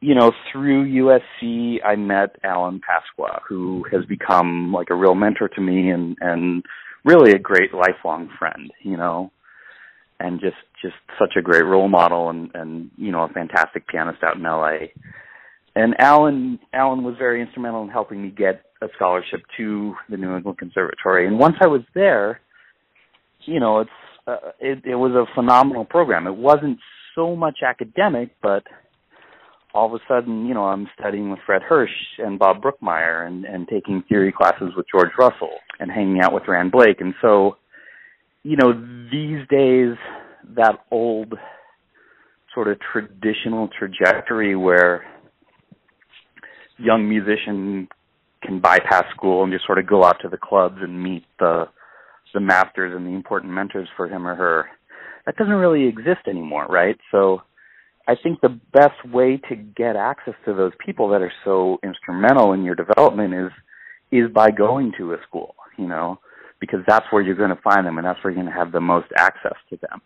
you 0.00 0.16
know, 0.16 0.32
through 0.50 0.84
USC, 0.84 1.76
I 1.84 1.94
met 1.94 2.34
Alan 2.42 2.80
Pasqua, 2.80 3.38
who 3.48 3.84
has 3.92 4.04
become 4.06 4.72
like 4.72 4.88
a 4.90 4.96
real 4.96 5.14
mentor 5.14 5.48
to 5.48 5.60
me 5.60 5.90
and 5.90 6.16
and 6.20 6.64
really 7.04 7.32
a 7.32 7.38
great 7.38 7.72
lifelong 7.74 8.28
friend. 8.38 8.70
You 8.82 8.96
know, 8.96 9.30
and 10.18 10.40
just 10.40 10.56
just 10.80 10.94
such 11.18 11.34
a 11.38 11.42
great 11.42 11.64
role 11.64 11.88
model 11.88 12.30
and 12.30 12.50
and 12.54 12.90
you 12.96 13.12
know 13.12 13.22
a 13.22 13.28
fantastic 13.28 13.86
pianist 13.86 14.22
out 14.22 14.36
in 14.36 14.42
LA. 14.42 14.88
And 15.74 15.94
Alan 15.98 16.58
Alan 16.72 17.02
was 17.02 17.14
very 17.18 17.40
instrumental 17.40 17.82
in 17.82 17.88
helping 17.88 18.22
me 18.22 18.30
get 18.30 18.62
a 18.82 18.88
scholarship 18.96 19.40
to 19.56 19.94
the 20.08 20.16
New 20.16 20.36
England 20.36 20.58
Conservatory. 20.58 21.26
And 21.26 21.38
once 21.38 21.56
I 21.62 21.66
was 21.66 21.82
there, 21.94 22.40
you 23.46 23.58
know, 23.58 23.80
it's 23.80 23.90
uh, 24.26 24.36
it, 24.60 24.84
it 24.84 24.96
was 24.96 25.12
a 25.12 25.32
phenomenal 25.34 25.84
program. 25.84 26.26
It 26.26 26.36
wasn't 26.36 26.78
so 27.14 27.34
much 27.34 27.58
academic, 27.66 28.36
but 28.42 28.64
all 29.74 29.86
of 29.86 29.94
a 29.94 30.04
sudden, 30.06 30.46
you 30.46 30.54
know, 30.54 30.64
I'm 30.64 30.88
studying 30.98 31.30
with 31.30 31.40
Fred 31.46 31.62
Hersch 31.62 32.18
and 32.18 32.38
Bob 32.38 32.62
Brookmeyer 32.62 33.26
and, 33.26 33.44
and 33.44 33.66
taking 33.66 34.02
theory 34.08 34.32
classes 34.32 34.72
with 34.76 34.86
George 34.90 35.12
Russell 35.18 35.56
and 35.80 35.90
hanging 35.90 36.20
out 36.20 36.34
with 36.34 36.44
Ran 36.46 36.70
Blake. 36.70 37.00
And 37.00 37.14
so, 37.22 37.56
you 38.42 38.56
know, 38.56 38.72
these 39.10 39.46
days, 39.48 39.96
that 40.56 40.84
old 40.90 41.34
sort 42.54 42.68
of 42.68 42.78
traditional 42.80 43.68
trajectory 43.78 44.54
where 44.54 45.04
young 46.78 47.08
musician 47.08 47.88
can 48.42 48.60
bypass 48.60 49.04
school 49.14 49.42
and 49.44 49.52
just 49.52 49.64
sort 49.66 49.78
of 49.78 49.86
go 49.86 50.04
out 50.04 50.16
to 50.22 50.28
the 50.28 50.36
clubs 50.36 50.78
and 50.80 51.02
meet 51.02 51.24
the 51.38 51.68
the 52.34 52.40
masters 52.40 52.94
and 52.96 53.06
the 53.06 53.10
important 53.10 53.52
mentors 53.52 53.88
for 53.94 54.08
him 54.08 54.26
or 54.26 54.34
her 54.34 54.64
that 55.26 55.36
doesn't 55.36 55.52
really 55.52 55.86
exist 55.86 56.20
anymore 56.26 56.64
right 56.66 56.96
so 57.10 57.42
I 58.08 58.14
think 58.20 58.40
the 58.40 58.58
best 58.72 59.04
way 59.12 59.40
to 59.48 59.54
get 59.54 59.96
access 59.96 60.34
to 60.44 60.54
those 60.54 60.72
people 60.84 61.08
that 61.10 61.22
are 61.22 61.32
so 61.44 61.78
instrumental 61.84 62.52
in 62.52 62.64
your 62.64 62.74
development 62.74 63.34
is 63.34 63.50
is 64.10 64.30
by 64.30 64.50
going 64.50 64.92
to 64.98 65.14
a 65.14 65.16
school, 65.26 65.54
you 65.78 65.86
know, 65.86 66.18
because 66.60 66.80
that's 66.86 67.06
where 67.10 67.22
you're 67.22 67.34
going 67.34 67.54
to 67.54 67.62
find 67.62 67.86
them 67.86 67.96
and 67.96 68.06
that's 68.06 68.22
where 68.22 68.30
you're 68.32 68.42
going 68.42 68.52
to 68.52 68.58
have 68.58 68.72
the 68.72 68.80
most 68.80 69.06
access 69.16 69.56
to 69.70 69.76
them. 69.76 70.02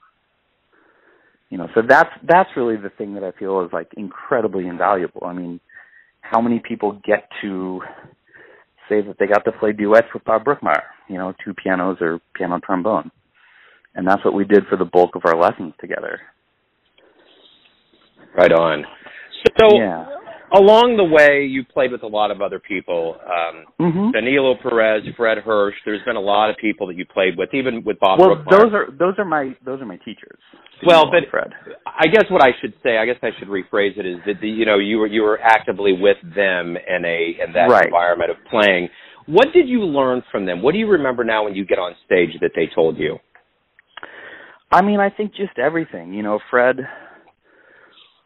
You 1.50 1.58
know, 1.58 1.68
so 1.75 1.82
that's 1.87 2.11
that's 2.23 2.50
really 2.56 2.76
the 2.76 2.90
thing 2.90 3.14
that 3.14 3.25
I 3.25 3.32
feel 3.32 3.62
is 3.62 3.73
like 3.73 3.88
incredibly 3.96 4.66
invaluable. 4.66 5.23
I 5.25 5.32
mean, 5.32 5.61
how 6.30 6.40
many 6.40 6.61
people 6.61 7.00
get 7.04 7.28
to 7.42 7.80
say 8.88 9.00
that 9.02 9.16
they 9.18 9.26
got 9.26 9.45
to 9.45 9.52
play 9.52 9.73
duets 9.73 10.09
with 10.14 10.25
Bob 10.25 10.45
Brookmeyer, 10.45 10.83
you 11.09 11.18
know, 11.18 11.35
two 11.45 11.54
pianos 11.54 11.99
or 12.00 12.21
piano 12.35 12.61
trombone. 12.64 13.11
And 13.95 14.06
that's 14.06 14.25
what 14.25 14.35
we 14.35 14.45
did 14.45 14.66
for 14.68 14.76
the 14.76 14.85
bulk 14.85 15.16
of 15.16 15.23
our 15.25 15.38
lessons 15.40 15.73
together. 15.80 16.21
Right 18.37 18.52
on. 18.52 18.85
So, 19.59 19.76
yeah. 19.76 20.04
Along 20.54 20.96
the 20.96 21.04
way, 21.04 21.44
you 21.44 21.64
played 21.64 21.90
with 21.90 22.04
a 22.04 22.06
lot 22.06 22.30
of 22.30 22.40
other 22.40 22.60
people. 22.60 23.16
Um, 23.18 23.64
mm-hmm. 23.80 24.10
Danilo 24.12 24.54
Perez, 24.62 25.02
Fred 25.16 25.38
Hersch. 25.38 25.74
There's 25.84 26.02
been 26.04 26.14
a 26.14 26.20
lot 26.20 26.50
of 26.50 26.56
people 26.56 26.86
that 26.86 26.94
you 26.96 27.04
played 27.04 27.36
with, 27.36 27.52
even 27.52 27.82
with 27.84 27.98
Bob. 27.98 28.20
Well, 28.20 28.36
Brookmeyer. 28.36 28.50
those 28.50 28.72
are 28.72 28.86
those 28.96 29.14
are 29.18 29.24
my 29.24 29.56
those 29.64 29.80
are 29.80 29.86
my 29.86 29.96
teachers. 29.98 30.38
Well, 30.86 31.06
but 31.10 31.28
Fred. 31.30 31.52
I 31.86 32.06
guess 32.06 32.24
what 32.30 32.42
I 32.42 32.50
should 32.60 32.74
say, 32.82 32.98
I 32.98 33.06
guess 33.06 33.16
I 33.22 33.30
should 33.38 33.48
rephrase 33.48 33.98
it, 33.98 34.06
is 34.06 34.18
that 34.26 34.40
the, 34.40 34.48
you 34.48 34.66
know 34.66 34.78
you 34.78 34.98
were 34.98 35.08
you 35.08 35.22
were 35.22 35.40
actively 35.42 35.92
with 35.98 36.18
them 36.22 36.76
in 36.76 37.04
a 37.04 37.36
in 37.44 37.52
that 37.54 37.68
Right. 37.68 37.86
environment 37.86 38.30
of 38.30 38.36
playing. 38.48 38.88
What 39.26 39.48
did 39.52 39.68
you 39.68 39.80
learn 39.80 40.22
from 40.30 40.46
them? 40.46 40.62
What 40.62 40.72
do 40.72 40.78
you 40.78 40.86
remember 40.88 41.24
now 41.24 41.44
when 41.44 41.56
you 41.56 41.66
get 41.66 41.78
on 41.80 41.94
stage 42.04 42.38
that 42.40 42.52
they 42.54 42.68
told 42.72 42.98
you? 42.98 43.18
I 44.70 44.82
mean, 44.82 45.00
I 45.00 45.10
think 45.10 45.34
just 45.34 45.58
everything. 45.58 46.12
You 46.14 46.22
know, 46.22 46.38
Fred 46.50 46.76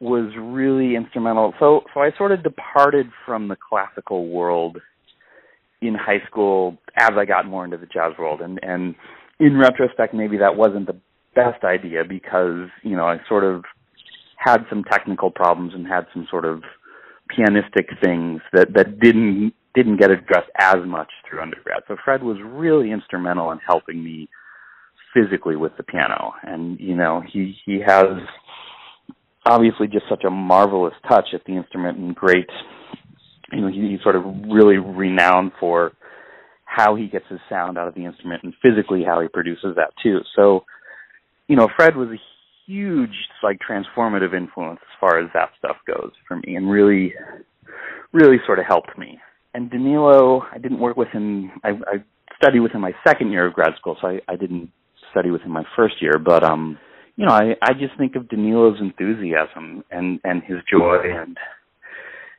was 0.01 0.33
really 0.39 0.97
instrumental. 0.97 1.53
So, 1.61 1.83
so 1.93 2.01
I 2.01 2.11
sort 2.17 2.33
of 2.33 2.43
departed 2.43 3.07
from 3.27 3.49
the 3.49 3.57
classical 3.57 4.29
world 4.29 4.79
in 5.83 5.95
high 5.95 6.25
school 6.27 6.79
as 6.97 7.11
I 7.17 7.25
got 7.25 7.47
more 7.47 7.65
into 7.65 7.77
the 7.77 7.87
jazz 7.87 8.13
world, 8.19 8.41
and 8.41 8.59
and 8.63 8.95
in 9.39 9.57
retrospect, 9.57 10.15
maybe 10.15 10.39
that 10.39 10.57
wasn't 10.57 10.87
the 10.87 10.99
best 11.35 11.65
idea 11.65 12.05
because 12.09 12.69
you 12.83 12.97
know 12.97 13.05
I 13.05 13.19
sort 13.29 13.45
of 13.45 13.65
had 14.37 14.65
some 14.69 14.85
technical 14.85 15.31
problems 15.31 15.73
and 15.75 15.87
had 15.87 16.07
some 16.13 16.27
sort 16.31 16.45
of 16.45 16.63
pianistic 17.31 18.01
things 18.03 18.41
that 18.53 18.73
that 18.75 19.01
didn't 19.01 19.53
didn't 19.75 19.99
get 19.99 20.11
addressed 20.11 20.51
as 20.59 20.79
much 20.87 21.11
through 21.29 21.41
undergrad. 21.41 21.83
So 21.89 21.97
Fred 22.05 22.23
was 22.23 22.39
really 22.43 22.91
instrumental 22.91 23.53
in 23.53 23.59
helping 23.67 24.03
me 24.03 24.29
physically 25.15 25.57
with 25.57 25.77
the 25.77 25.83
piano 25.83 26.33
and 26.45 26.79
you 26.79 26.95
know 26.95 27.21
he 27.33 27.57
he 27.65 27.81
has 27.85 28.07
obviously 29.47 29.87
just 29.87 30.05
such 30.09 30.25
a 30.25 30.31
marvelous 30.31 30.95
touch 31.09 31.29
at 31.35 31.45
the 31.47 31.57
instrument 31.57 31.99
and 31.99 32.15
great 32.15 32.49
you 33.53 33.61
know 33.61 33.69
he, 33.69 33.91
he's 33.91 34.03
sort 34.03 34.17
of 34.17 34.25
really 34.49 34.77
renowned 34.77 35.53
for 35.59 35.93
how 36.65 36.95
he 36.95 37.09
gets 37.09 37.25
his 37.29 37.41
sound 37.49 37.77
out 37.77 37.89
of 37.89 37.95
the 37.95 38.05
instrument 38.05 38.43
and 38.45 38.55
physically 38.63 39.03
how 39.05 39.21
he 39.21 39.27
produces 39.27 39.75
that 39.77 39.93
too. 40.03 40.21
So 40.37 40.65
you 41.49 41.57
know 41.57 41.69
fred 41.77 41.97
was 41.97 42.09
a 42.09 42.21
huge 42.71 43.15
like 43.43 43.59
transformative 43.69 44.35
influence 44.35 44.81
as 44.83 45.01
far 45.01 45.19
as 45.19 45.29
that 45.35 45.51
stuff 45.59 45.77
goes 45.87 46.13
for 46.29 46.37
me 46.37 46.55
and 46.55 46.71
really 46.71 47.15
really 48.13 48.37
sort 48.47 48.59
of 48.59 48.67
helped 48.67 48.97
me. 48.99 49.19
And 49.55 49.71
danilo 49.71 50.43
i 50.53 50.59
didn't 50.59 50.79
work 50.79 50.97
with 50.97 51.09
him 51.09 51.51
i, 51.65 51.71
I 51.71 52.05
studied 52.37 52.61
with 52.61 52.73
him 52.73 52.83
my 52.83 52.93
second 53.05 53.33
year 53.33 53.47
of 53.47 53.53
grad 53.53 53.73
school 53.77 53.97
so 54.01 54.07
i, 54.07 54.21
I 54.29 54.37
didn't 54.37 54.71
study 55.11 55.31
with 55.31 55.43
him 55.43 55.53
my 55.53 55.65
first 55.77 56.01
year, 56.01 56.19
but 56.19 56.43
um, 56.43 56.79
you 57.21 57.27
know, 57.27 57.33
I 57.33 57.55
I 57.61 57.75
just 57.75 57.99
think 57.99 58.17
of 58.17 58.31
Danilo's 58.31 58.81
enthusiasm 58.81 59.85
and 59.91 60.21
and 60.25 60.43
his 60.43 60.57
joy 60.73 61.01
and 61.05 61.37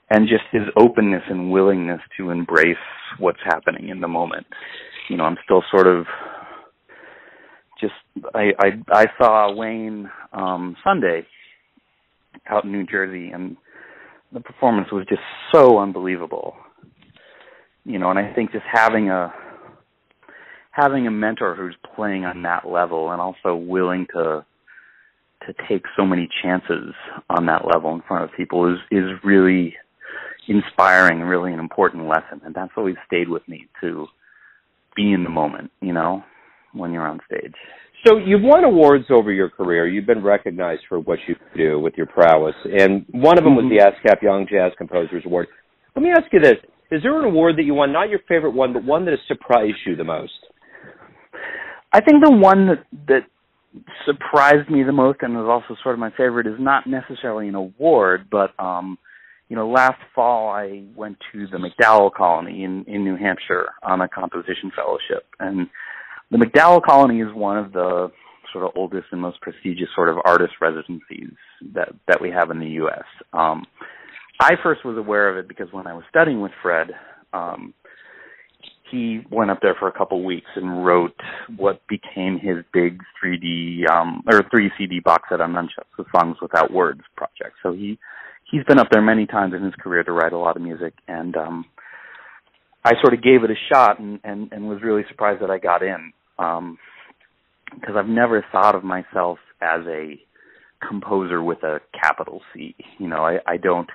and 0.09 0.27
just 0.27 0.41
his 0.51 0.63
openness 0.75 1.21
and 1.29 1.51
willingness 1.51 2.01
to 2.17 2.31
embrace 2.31 2.81
what's 3.19 3.41
happening 3.45 3.89
in 3.89 4.01
the 4.01 4.07
moment. 4.07 4.47
You 5.07 5.17
know, 5.17 5.25
I'm 5.25 5.37
still 5.45 5.63
sort 5.69 5.85
of 5.85 6.07
just 7.79 7.93
I 8.33 8.53
I 8.57 8.69
I 8.91 9.05
saw 9.19 9.53
Wayne 9.53 10.09
um 10.33 10.75
Sunday 10.83 11.27
out 12.49 12.63
in 12.63 12.71
New 12.71 12.87
Jersey 12.87 13.29
and 13.31 13.57
the 14.33 14.39
performance 14.39 14.87
was 14.91 15.05
just 15.07 15.21
so 15.53 15.77
unbelievable. 15.77 16.55
You 17.85 17.99
know, 17.99 18.09
and 18.09 18.17
I 18.17 18.33
think 18.33 18.51
just 18.51 18.65
having 18.71 19.11
a 19.11 19.31
having 20.71 21.05
a 21.05 21.11
mentor 21.11 21.53
who's 21.53 21.75
playing 21.95 22.25
on 22.25 22.41
that 22.41 22.67
level 22.67 23.11
and 23.11 23.21
also 23.21 23.53
willing 23.53 24.07
to 24.15 24.43
to 25.47 25.53
take 25.67 25.83
so 25.95 26.05
many 26.05 26.29
chances 26.43 26.93
on 27.29 27.45
that 27.45 27.65
level 27.65 27.93
in 27.93 28.01
front 28.07 28.23
of 28.23 28.35
people 28.35 28.71
is 28.71 28.79
is 28.91 29.09
really 29.23 29.75
inspiring 30.47 31.21
and 31.21 31.29
really 31.29 31.53
an 31.53 31.59
important 31.59 32.07
lesson 32.07 32.41
and 32.43 32.53
that's 32.55 32.71
always 32.75 32.95
stayed 33.05 33.29
with 33.29 33.47
me 33.47 33.67
to 33.79 34.07
be 34.95 35.11
in 35.11 35.23
the 35.23 35.29
moment 35.29 35.71
you 35.81 35.93
know 35.93 36.23
when 36.73 36.91
you're 36.91 37.07
on 37.07 37.19
stage 37.25 37.53
So 38.05 38.17
you've 38.17 38.41
won 38.41 38.63
awards 38.63 39.05
over 39.11 39.31
your 39.31 39.49
career. 39.49 39.87
You've 39.87 40.07
been 40.07 40.23
recognized 40.23 40.81
for 40.89 40.99
what 40.99 41.19
you 41.27 41.35
do 41.55 41.79
with 41.79 41.93
your 41.97 42.07
prowess, 42.07 42.55
and 42.65 43.05
one 43.11 43.37
of 43.37 43.43
them 43.43 43.55
was 43.55 43.65
the 43.69 43.83
mm-hmm. 43.83 44.07
ASCAP 44.07 44.23
Young 44.23 44.47
Jazz 44.49 44.71
Composers 44.77 45.23
Award. 45.25 45.47
Let 45.95 46.01
me 46.01 46.09
ask 46.09 46.31
you 46.33 46.39
this: 46.39 46.55
Is 46.89 47.03
there 47.03 47.19
an 47.19 47.25
award 47.25 47.57
that 47.57 47.63
you 47.63 47.75
won, 47.75 47.93
not 47.93 48.09
your 48.09 48.21
favorite 48.27 48.55
one, 48.55 48.73
but 48.73 48.83
one 48.83 49.05
that 49.05 49.11
has 49.11 49.19
surprised 49.27 49.77
you 49.85 49.95
the 49.95 50.03
most? 50.03 50.33
I 51.93 52.01
think 52.01 52.23
the 52.23 52.31
one 52.31 52.67
that 52.67 52.85
that 53.07 53.21
surprised 54.05 54.69
me 54.69 54.83
the 54.83 54.91
most 54.91 55.19
and 55.21 55.35
was 55.35 55.47
also 55.47 55.79
sort 55.81 55.95
of 55.95 55.99
my 55.99 56.11
favorite 56.11 56.47
is 56.47 56.59
not 56.59 56.87
necessarily 56.87 57.47
an 57.47 57.55
award, 57.55 58.27
but 58.29 58.51
um, 58.59 58.97
you 59.49 59.55
know, 59.55 59.69
last 59.69 59.99
fall 60.15 60.49
I 60.49 60.83
went 60.95 61.17
to 61.33 61.47
the 61.47 61.57
MacDowell 61.57 62.13
Colony 62.13 62.63
in 62.63 62.85
in 62.87 63.03
New 63.03 63.15
Hampshire 63.15 63.67
on 63.83 64.01
a 64.01 64.07
composition 64.07 64.71
fellowship, 64.75 65.25
and 65.39 65.67
the 66.31 66.37
MacDowell 66.37 66.83
Colony 66.83 67.21
is 67.21 67.33
one 67.33 67.57
of 67.57 67.73
the 67.73 68.11
sort 68.51 68.65
of 68.65 68.71
oldest 68.75 69.07
and 69.11 69.21
most 69.21 69.39
prestigious 69.41 69.87
sort 69.95 70.09
of 70.09 70.17
artist 70.25 70.53
residencies 70.61 71.31
that 71.73 71.89
that 72.07 72.21
we 72.21 72.29
have 72.29 72.51
in 72.51 72.59
the 72.59 72.69
U.S. 72.81 73.05
Um, 73.33 73.65
I 74.39 74.53
first 74.63 74.83
was 74.83 74.97
aware 74.97 75.29
of 75.29 75.37
it 75.37 75.47
because 75.47 75.67
when 75.71 75.87
I 75.87 75.93
was 75.93 76.03
studying 76.09 76.41
with 76.41 76.51
Fred, 76.61 76.87
um, 77.33 77.73
he 78.91 79.21
went 79.29 79.51
up 79.51 79.59
there 79.61 79.75
for 79.79 79.87
a 79.87 79.91
couple 79.91 80.23
weeks 80.23 80.49
and 80.55 80.85
wrote 80.85 81.15
what 81.57 81.81
became 81.87 82.37
his 82.39 82.57
big 82.73 82.99
3D 83.23 83.89
um, 83.89 84.23
or 84.29 84.43
3 84.51 84.71
CD 84.77 84.99
box 84.99 85.29
set 85.29 85.41
on 85.41 85.53
Nonesuch 85.53 85.85
the 85.97 86.05
Songs 86.15 86.37
Without 86.41 86.71
Words 86.71 87.01
project. 87.15 87.55
So 87.63 87.71
he 87.71 87.97
he's 88.51 88.63
been 88.65 88.79
up 88.79 88.89
there 88.91 89.01
many 89.01 89.25
times 89.25 89.53
in 89.53 89.63
his 89.63 89.73
career 89.75 90.03
to 90.03 90.11
write 90.11 90.33
a 90.33 90.37
lot 90.37 90.57
of 90.57 90.61
music, 90.61 90.93
and 91.07 91.35
um, 91.37 91.65
I 92.83 92.93
sort 93.01 93.13
of 93.13 93.23
gave 93.23 93.43
it 93.43 93.51
a 93.51 93.73
shot 93.73 93.99
and, 93.99 94.19
and, 94.23 94.51
and 94.51 94.67
was 94.67 94.81
really 94.83 95.03
surprised 95.09 95.41
that 95.41 95.51
I 95.51 95.57
got 95.57 95.83
in 95.83 96.11
because 96.37 97.95
I've 97.95 98.07
never 98.07 98.43
thought 98.51 98.75
of 98.75 98.83
myself 98.83 99.39
as 99.61 99.81
a 99.87 100.19
composer 100.85 101.41
with 101.43 101.63
a 101.63 101.79
capital 101.93 102.41
C. 102.53 102.75
You 102.97 103.07
know, 103.07 103.23
I, 103.23 103.37
I 103.47 103.57
don't 103.57 103.89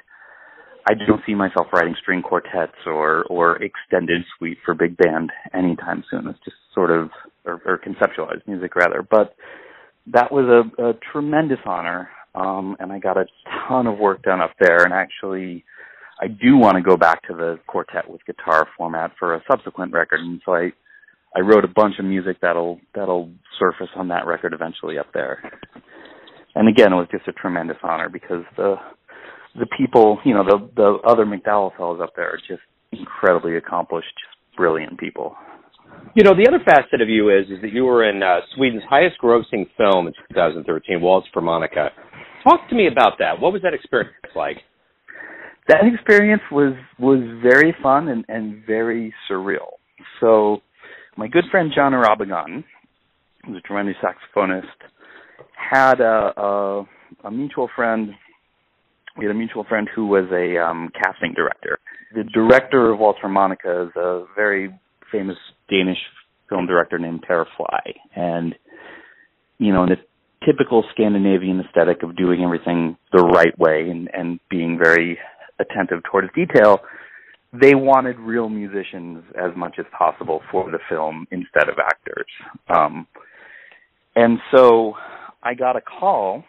I 0.88 0.94
don't 0.94 1.20
see 1.26 1.34
myself 1.34 1.66
writing 1.72 1.96
string 2.00 2.22
quartets 2.22 2.76
or 2.86 3.24
or 3.24 3.56
extended 3.62 4.22
suite 4.36 4.58
for 4.64 4.74
big 4.74 4.96
band 4.96 5.30
anytime 5.52 6.04
soon. 6.10 6.28
It's 6.28 6.38
just 6.44 6.56
sort 6.74 6.90
of 6.90 7.10
or, 7.44 7.60
or 7.66 7.78
conceptualized 7.78 8.46
music 8.46 8.76
rather. 8.76 9.02
But 9.02 9.34
that 10.12 10.30
was 10.30 10.44
a, 10.46 10.82
a 10.82 10.92
tremendous 11.12 11.58
honor, 11.66 12.08
um, 12.34 12.76
and 12.78 12.92
I 12.92 13.00
got 13.00 13.16
a 13.16 13.26
ton 13.68 13.88
of 13.88 13.98
work 13.98 14.22
done 14.22 14.40
up 14.40 14.52
there. 14.60 14.84
And 14.84 14.92
actually, 14.92 15.64
I 16.22 16.28
do 16.28 16.56
want 16.56 16.76
to 16.76 16.82
go 16.82 16.96
back 16.96 17.22
to 17.28 17.34
the 17.34 17.58
quartet 17.66 18.08
with 18.08 18.24
guitar 18.24 18.68
format 18.78 19.12
for 19.18 19.34
a 19.34 19.42
subsequent 19.50 19.92
record. 19.92 20.20
And 20.20 20.40
so 20.44 20.54
I 20.54 20.72
I 21.34 21.40
wrote 21.40 21.64
a 21.64 21.68
bunch 21.68 21.98
of 21.98 22.04
music 22.04 22.36
that'll 22.40 22.80
that'll 22.94 23.30
surface 23.58 23.90
on 23.96 24.08
that 24.08 24.26
record 24.26 24.52
eventually 24.52 24.98
up 24.98 25.12
there. 25.12 25.52
And 26.54 26.68
again, 26.68 26.92
it 26.92 26.96
was 26.96 27.08
just 27.10 27.28
a 27.28 27.32
tremendous 27.32 27.76
honor 27.82 28.08
because 28.08 28.44
the 28.56 28.76
the 29.58 29.66
people, 29.76 30.18
you 30.24 30.34
know, 30.34 30.44
the 30.44 30.68
the 30.76 30.98
other 31.08 31.24
MacDowell 31.24 31.76
fellows 31.76 32.00
up 32.02 32.14
there 32.16 32.30
are 32.30 32.38
just 32.48 32.62
incredibly 32.92 33.56
accomplished, 33.56 34.08
just 34.08 34.56
brilliant 34.56 34.98
people. 34.98 35.36
You 36.14 36.24
know, 36.24 36.34
the 36.34 36.46
other 36.48 36.62
facet 36.64 37.00
of 37.00 37.08
you 37.08 37.30
is 37.30 37.46
is 37.46 37.60
that 37.62 37.72
you 37.72 37.84
were 37.84 38.08
in 38.08 38.22
uh, 38.22 38.40
Sweden's 38.54 38.82
highest 38.88 39.16
grossing 39.22 39.66
film 39.76 40.06
in 40.06 40.12
2013, 40.30 41.00
Waltz 41.00 41.26
for 41.32 41.40
Monica. 41.40 41.90
Talk 42.44 42.68
to 42.68 42.74
me 42.74 42.86
about 42.86 43.14
that. 43.18 43.40
What 43.40 43.52
was 43.52 43.62
that 43.62 43.74
experience 43.74 44.14
like? 44.34 44.58
That 45.68 45.82
experience 45.92 46.42
was 46.50 46.74
was 46.98 47.20
very 47.42 47.74
fun 47.82 48.08
and 48.08 48.24
and 48.28 48.64
very 48.66 49.12
surreal. 49.30 49.78
So, 50.20 50.58
my 51.16 51.28
good 51.28 51.44
friend 51.50 51.72
Jon 51.74 51.92
Irabagon, 51.92 52.64
who's 53.44 53.56
a 53.56 53.60
tremendous 53.60 53.96
saxophonist, 54.02 54.64
had 55.54 56.00
a, 56.00 56.32
a 56.36 56.84
a 57.24 57.30
mutual 57.30 57.68
friend. 57.74 58.10
We 59.16 59.24
had 59.24 59.30
a 59.30 59.38
mutual 59.38 59.64
friend 59.64 59.88
who 59.94 60.06
was 60.06 60.24
a 60.30 60.62
um, 60.62 60.90
casting 60.94 61.32
director. 61.34 61.78
The 62.14 62.24
director 62.24 62.92
of 62.92 62.98
Waltz 62.98 63.18
for 63.20 63.28
Monica 63.28 63.84
is 63.84 63.96
a 63.96 64.24
very 64.34 64.78
famous 65.10 65.36
Danish 65.70 65.98
film 66.48 66.66
director 66.66 66.98
named 66.98 67.22
Per 67.22 67.46
Fly, 67.56 67.94
and 68.14 68.54
you 69.58 69.72
know, 69.72 69.84
in 69.84 69.88
the 69.88 69.96
typical 70.44 70.84
Scandinavian 70.92 71.60
aesthetic 71.60 72.02
of 72.02 72.16
doing 72.16 72.42
everything 72.42 72.96
the 73.12 73.22
right 73.22 73.58
way 73.58 73.88
and 73.90 74.08
and 74.12 74.38
being 74.50 74.78
very 74.82 75.18
attentive 75.58 76.02
towards 76.10 76.28
detail, 76.34 76.80
they 77.52 77.74
wanted 77.74 78.18
real 78.18 78.48
musicians 78.48 79.24
as 79.34 79.56
much 79.56 79.76
as 79.78 79.86
possible 79.96 80.42
for 80.50 80.70
the 80.70 80.78
film 80.88 81.26
instead 81.30 81.68
of 81.68 81.78
actors. 81.78 82.26
Um, 82.68 83.06
and 84.14 84.38
so 84.54 84.94
I 85.42 85.54
got 85.54 85.76
a 85.76 85.80
call 85.80 86.44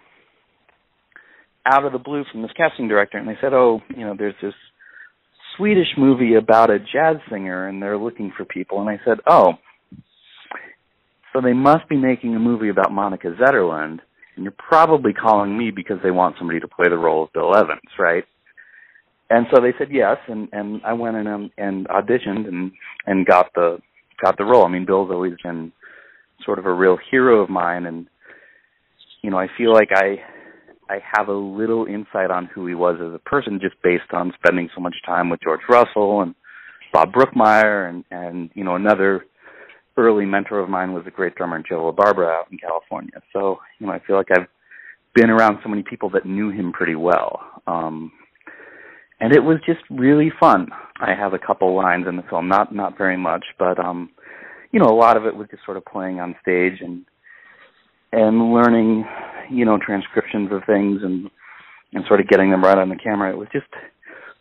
out 1.72 1.86
of 1.86 1.92
the 1.92 2.00
blue 2.00 2.24
from 2.32 2.42
this 2.42 2.52
casting 2.56 2.88
director, 2.88 3.18
and 3.18 3.28
they 3.28 3.38
said, 3.42 3.54
"Oh, 3.54 3.82
you 3.90 4.06
know, 4.06 4.16
there's 4.18 4.36
this 4.42 4.54
Swedish 5.56 5.98
movie 5.98 6.36
about 6.36 6.70
a 6.70 6.80
jazz 6.80 7.18
singer, 7.30 7.68
and 7.68 7.82
they're 7.82 7.98
looking 7.98 8.32
for 8.36 8.46
people." 8.46 8.80
And 8.82 8.90
I 8.90 9.00
said, 9.06 9.20
"Oh, 9.28 9.54
so 11.34 11.42
they 11.42 11.54
must 11.54 11.88
be 11.90 11.98
making 11.98 12.36
a 12.36 12.40
movie 12.40 12.70
about 12.70 12.92
Monica 12.92 13.36
Zetterlund, 13.40 14.00
and 14.36 14.44
you're 14.44 14.54
probably 14.58 15.14
calling 15.14 15.58
me 15.58 15.72
because 15.72 15.98
they 16.02 16.12
want 16.12 16.38
somebody 16.38 16.60
to 16.60 16.68
play 16.68 16.90
the 16.90 16.98
role 16.98 17.24
of 17.24 17.34
Bill 17.34 17.56
Evans, 17.56 17.92
right?" 18.00 18.26
and 19.30 19.46
so 19.54 19.62
they 19.62 19.74
said 19.78 19.90
yes, 19.92 20.18
and 20.28 20.48
and 20.52 20.82
I 20.86 20.94
went 20.94 21.18
in 21.18 21.28
and, 21.28 21.52
and 21.58 21.88
auditioned 21.88 22.48
and 22.48 22.72
and 23.06 23.26
got 23.26 23.54
the 23.56 23.80
got 24.22 24.38
the 24.38 24.46
role. 24.46 24.66
I 24.66 24.70
mean, 24.70 24.86
Bill's 24.86 25.12
always 25.12 25.34
been 25.44 25.72
sort 26.46 26.60
of 26.60 26.66
a 26.66 26.74
real 26.74 26.98
hero 27.12 27.42
of 27.42 27.50
mine, 27.50 27.86
and 27.86 28.08
you 29.22 29.30
know, 29.30 29.38
I 29.38 29.48
feel 29.58 29.74
like 29.74 29.90
I 29.92 30.18
I 30.89 31.00
have 31.17 31.27
a 31.27 31.34
little 31.34 31.86
insight 31.86 32.32
on 32.32 32.46
who 32.46 32.65
he 32.67 32.75
was 32.75 32.98
as 33.01 33.13
a 33.13 33.20
person 33.20 33.60
just 33.62 33.75
based 33.84 34.12
on 34.13 34.34
spending 34.36 34.70
so 34.74 34.82
much 34.82 34.96
time 35.06 35.29
with 35.29 35.41
George 35.41 35.62
Russell 35.70 36.22
and 36.22 36.36
Bob 36.94 37.12
Brookmeyer 37.12 37.89
and 37.89 38.03
and 38.12 38.50
you 38.53 38.63
know 38.63 38.75
another 38.75 39.25
early 39.98 40.25
mentor 40.25 40.60
of 40.60 40.70
mine 40.70 40.94
was 40.94 41.03
the 41.06 41.12
great 41.12 41.36
drummer 41.36 41.62
Joe 41.67 41.91
LaBarbera 41.91 42.29
out 42.29 42.51
in 42.51 42.58
California. 42.58 43.22
So 43.34 43.60
you 43.79 43.88
know 43.88 43.94
I 43.94 44.00
feel 44.00 44.15
like 44.15 44.32
I've 44.32 44.48
been 45.13 45.29
around 45.29 45.60
so 45.63 45.70
many 45.70 45.84
people 45.84 46.10
that 46.12 46.25
knew 46.25 46.50
him 46.50 46.72
pretty 46.72 46.96
well. 46.96 47.41
Um, 47.65 48.12
and 49.20 49.36
it 49.36 49.39
was 49.39 49.58
just 49.65 49.79
really 49.89 50.32
fun. 50.39 50.67
I 51.00 51.15
have 51.15 51.34
a 51.34 51.39
couple 51.39 51.75
lines 51.75 52.06
in 52.08 52.17
the 52.17 52.24
film, 52.29 52.48
not 52.48 52.74
not 52.74 52.98
very 52.98 53.17
much, 53.17 53.46
but 53.58 53.79
um, 53.79 54.10
you 54.72 54.79
know, 54.79 54.88
a 54.88 54.96
lot 54.96 55.17
of 55.17 55.25
it 55.25 55.36
was 55.36 55.48
just 55.50 55.65
sort 55.65 55.77
of 55.77 55.86
playing 55.86 56.20
on 56.20 56.36
stage 56.41 56.82
and 56.82 57.06
and 58.12 58.54
learning, 58.54 59.06
you 59.50 59.66
know, 59.66 59.78
transcriptions 59.84 60.50
of 60.52 60.62
things 60.66 61.02
and 61.04 61.30
and 61.94 62.04
sort 62.08 62.20
of 62.20 62.28
getting 62.28 62.52
them 62.52 62.64
right 62.64 62.78
on 62.78 62.90
the 62.90 62.96
camera. 62.96 63.32
It 63.32 63.38
was 63.38 63.48
just 63.52 63.68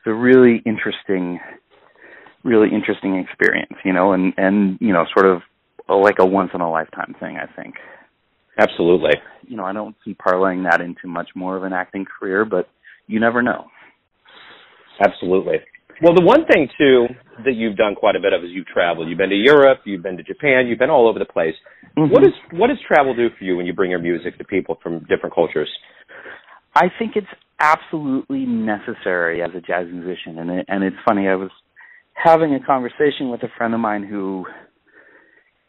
a 0.05 0.13
really 0.13 0.63
interesting, 0.67 1.39
really 2.45 2.69
interesting 2.73 3.17
experience, 3.17 3.75
you 3.85 3.93
know, 3.93 4.13
and 4.13 4.33
and 4.37 4.79
you 4.81 4.93
know, 4.93 5.05
sort 5.17 5.27
of 5.27 5.43
like 5.89 6.17
a 6.19 6.27
once 6.27 6.51
in 6.55 6.61
a 6.61 6.71
lifetime 6.71 7.15
thing. 7.21 7.37
I 7.37 7.47
think. 7.55 7.77
Absolutely. 8.59 9.13
You 9.47 9.57
know, 9.57 9.65
I 9.65 9.73
don't 9.73 9.95
see 10.05 10.15
parlaying 10.15 10.65
that 10.71 10.81
into 10.81 11.07
much 11.07 11.29
more 11.35 11.57
of 11.57 11.63
an 11.63 11.73
acting 11.73 12.07
career, 12.07 12.45
but 12.45 12.69
you 13.07 13.21
never 13.21 13.43
know. 13.43 13.67
Absolutely. 15.01 15.57
Well, 16.03 16.15
the 16.15 16.23
one 16.23 16.45
thing 16.47 16.69
too 16.79 17.07
that 17.45 17.55
you've 17.55 17.77
done 17.77 17.95
quite 17.95 18.17
a 18.17 18.21
bit 18.21 18.33
of 18.33 18.45
is 18.45 18.51
you've 18.53 18.67
traveled. 18.67 19.09
You've 19.09 19.19
been 19.19 19.31
to 19.31 19.37
Europe, 19.37 19.81
you've 19.85 20.03
been 20.03 20.17
to 20.17 20.23
Japan, 20.23 20.67
you've 20.67 20.79
been 20.79 20.91
all 20.91 21.09
over 21.09 21.19
the 21.19 21.25
place. 21.25 21.55
Mm-hmm. 21.97 22.13
What 22.13 22.23
does 22.23 22.33
what 22.53 22.69
does 22.69 22.79
travel 22.87 23.15
do 23.15 23.29
for 23.39 23.45
you 23.45 23.57
when 23.57 23.67
you 23.67 23.73
bring 23.73 23.91
your 23.91 24.01
music 24.01 24.37
to 24.39 24.45
people 24.45 24.79
from 24.83 25.01
different 25.09 25.35
cultures? 25.35 25.69
I 26.75 26.89
think 26.99 27.13
it's 27.17 27.27
absolutely 27.59 28.45
necessary 28.45 29.43
as 29.43 29.51
a 29.57 29.61
jazz 29.61 29.87
musician, 29.91 30.39
and 30.39 30.51
it, 30.51 30.67
and 30.69 30.85
it's 30.85 30.97
funny. 31.07 31.29
I 31.29 31.37
was 31.37 31.51
having 32.13 32.55
a 32.55 32.61
conversation 32.61 33.31
with 33.31 33.43
a 33.43 33.49
friend 33.57 33.73
of 33.73 33.81
mine 33.81 34.03
who 34.03 34.45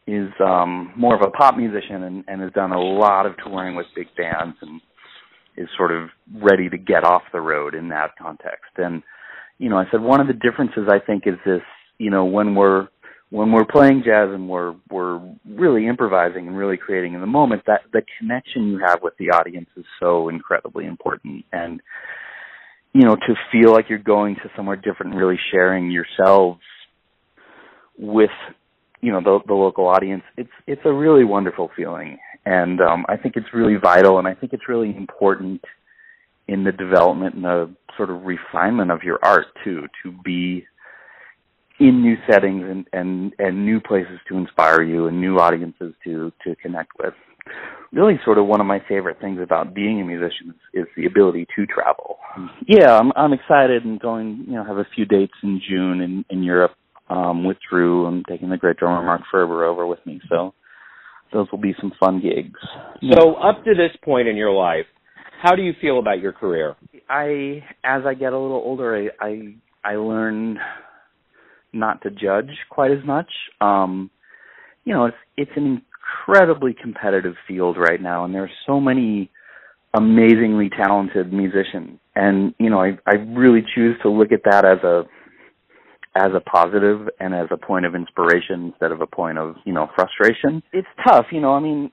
is 0.08 0.30
um 0.46 0.94
more 0.96 1.16
of 1.16 1.22
a 1.22 1.32
pop 1.32 1.56
musician 1.58 2.04
and, 2.04 2.24
and 2.28 2.42
has 2.42 2.52
done 2.54 2.72
a 2.72 2.80
lot 2.80 3.26
of 3.26 3.34
touring 3.44 3.76
with 3.76 3.86
big 3.96 4.08
bands 4.18 4.58
and 4.62 4.82
is 5.58 5.68
sort 5.76 5.92
of 5.92 6.10
ready 6.36 6.70
to 6.70 6.78
get 6.78 7.04
off 7.04 7.24
the 7.34 7.42
road 7.42 7.74
in 7.74 7.90
that 7.90 8.12
context. 8.22 8.72
And 8.78 9.02
you 9.60 9.70
know, 9.70 9.78
I 9.78 9.86
said 9.92 10.02
one 10.02 10.22
of 10.22 10.28
the 10.28 10.34
differences 10.34 10.88
I 10.90 11.00
think 11.00 11.24
is 11.26 11.36
this, 11.46 11.62
you 11.98 12.10
know, 12.10 12.26
when 12.26 12.56
we're 12.56 12.88
when 13.30 13.52
we're 13.52 13.66
playing 13.66 14.04
jazz 14.06 14.30
and 14.32 14.48
we're 14.48 14.76
we're 14.90 15.20
really 15.50 15.88
improvising 15.88 16.48
and 16.48 16.58
really 16.58 16.78
creating 16.78 17.14
in 17.14 17.22
the 17.22 17.28
moment, 17.28 17.64
that 17.68 17.82
the 17.92 18.02
connection 18.20 18.70
you 18.70 18.80
have 18.86 19.00
with 19.02 19.14
the 19.18 19.32
audience 19.32 19.70
is 19.76 19.86
so 20.00 20.30
incredibly 20.30 20.86
important. 20.86 21.44
And 21.52 21.82
you 22.94 23.04
know, 23.04 23.16
to 23.16 23.36
feel 23.52 23.74
like 23.74 23.90
you're 23.90 24.00
going 24.00 24.36
to 24.36 24.50
somewhere 24.56 24.76
different, 24.76 25.16
really 25.16 25.40
sharing 25.52 25.92
yourselves 25.92 26.62
with 27.98 28.32
you 29.02 29.12
know 29.12 29.22
the 29.22 29.40
the 29.48 29.54
local 29.54 29.88
audience, 29.88 30.24
it's 30.38 30.50
it's 30.68 30.82
a 30.86 30.94
really 30.94 31.24
wonderful 31.24 31.70
feeling. 31.76 32.18
And 32.46 32.80
um 32.80 33.06
I 33.10 33.18
think 33.18 33.36
it's 33.36 33.54
really 33.54 33.76
vital 33.76 34.20
and 34.20 34.28
I 34.28 34.36
think 34.36 34.54
it's 34.54 34.70
really 34.70 34.96
important 34.96 35.62
in 36.48 36.64
the 36.64 36.72
development 36.72 37.36
and 37.36 37.44
the 37.44 37.74
sort 37.96 38.10
of 38.10 38.24
refinement 38.24 38.92
of 38.92 39.04
your 39.04 39.20
art 39.24 39.48
too, 39.64 39.88
to 40.04 40.12
be 40.24 40.66
in 41.80 42.02
new 42.02 42.16
settings 42.30 42.64
and, 42.68 42.88
and, 42.94 43.34
and 43.38 43.66
new 43.66 43.80
places 43.80 44.20
to 44.28 44.38
inspire 44.38 44.82
you 44.82 45.08
and 45.08 45.22
new 45.22 45.38
audiences 45.38 45.94
to, 46.04 46.32
to 46.44 46.56
connect 46.56 46.92
with. 47.00 47.14
Really 47.94 48.20
sort 48.26 48.38
of 48.38 48.46
one 48.46 48.60
of 48.60 48.68
my 48.68 48.80
favorite 48.90 49.22
things 49.22 49.40
about 49.42 49.74
being 49.74 50.02
a 50.02 50.04
musician 50.04 50.50
is, 50.74 50.82
is 50.82 50.88
the 50.98 51.06
ability 51.06 51.48
to 51.56 51.66
travel. 51.66 52.18
Yeah, 52.68 52.98
I'm 52.98 53.14
I'm 53.16 53.32
excited 53.32 53.86
and 53.86 54.00
going, 54.00 54.44
you 54.46 54.56
know, 54.56 54.66
have 54.66 54.78
a 54.78 54.88
few 54.94 55.06
dates 55.06 55.34
in 55.42 55.62
June 55.68 56.02
in, 56.02 56.26
in 56.30 56.44
Europe 56.44 56.74
um 57.10 57.46
with 57.46 57.56
Drew. 57.70 58.06
I'm 58.06 58.24
taking 58.26 58.50
the 58.50 58.58
great 58.58 58.76
drummer 58.76 59.02
Mark 59.06 59.22
Ferber 59.32 59.64
over 59.64 59.88
with 59.88 60.06
me. 60.06 60.20
So 60.28 60.54
those 61.32 61.48
will 61.52 61.60
be 61.60 61.76
some 61.80 61.94
fun 61.98 62.22
gigs. 62.22 62.60
So 63.14 63.36
up 63.36 63.64
to 63.64 63.72
this 63.72 63.96
point 64.04 64.28
in 64.28 64.36
your 64.36 64.52
life, 64.52 64.86
how 65.42 65.56
do 65.56 65.62
you 65.62 65.74
feel 65.80 66.00
about 66.00 66.20
your 66.20 66.34
career? 66.34 66.76
I, 67.10 67.64
as 67.84 68.04
I 68.06 68.14
get 68.14 68.34
a 68.34 68.40
little 68.40 68.62
older, 68.64 68.96
I 68.96 69.26
I, 69.26 69.56
I 69.84 69.96
learn 69.96 70.58
not 71.74 72.02
to 72.04 72.10
judge 72.10 72.50
quite 72.70 72.92
as 72.92 73.04
much. 73.06 73.30
Um, 73.62 74.10
you 74.84 74.94
know, 74.94 75.06
it's 75.06 75.18
it's 75.36 75.52
an 75.56 75.82
incredibly 76.26 76.74
competitive 76.74 77.36
field 77.48 77.78
right 77.78 78.02
now, 78.02 78.26
and 78.26 78.34
there 78.34 78.44
are 78.44 78.52
so 78.66 78.80
many 78.80 79.30
amazingly 79.94 80.70
talented 80.70 81.32
musicians. 81.32 82.00
And 82.16 82.54
you 82.60 82.70
know, 82.70 82.82
I 82.82 82.98
I 83.06 83.16
really 83.16 83.64
choose 83.76 83.96
to 84.04 84.10
look 84.10 84.32
at 84.32 84.42
that 84.50 84.66
as 84.66 84.84
a 84.84 85.04
as 86.16 86.32
a 86.36 86.40
positive 86.40 87.08
and 87.20 87.36
as 87.36 87.48
a 87.52 87.58
point 87.58 87.86
of 87.86 87.94
inspiration 87.94 88.72
instead 88.72 88.92
of 88.92 89.02
a 89.02 89.08
point 89.08 89.38
of 89.38 89.56
you 89.66 89.74
know 89.74 89.88
frustration. 89.96 90.64
It's 90.74 90.88
tough, 91.06 91.28
you 91.32 91.42
know. 91.42 91.54
I 91.54 91.60
mean, 91.60 91.92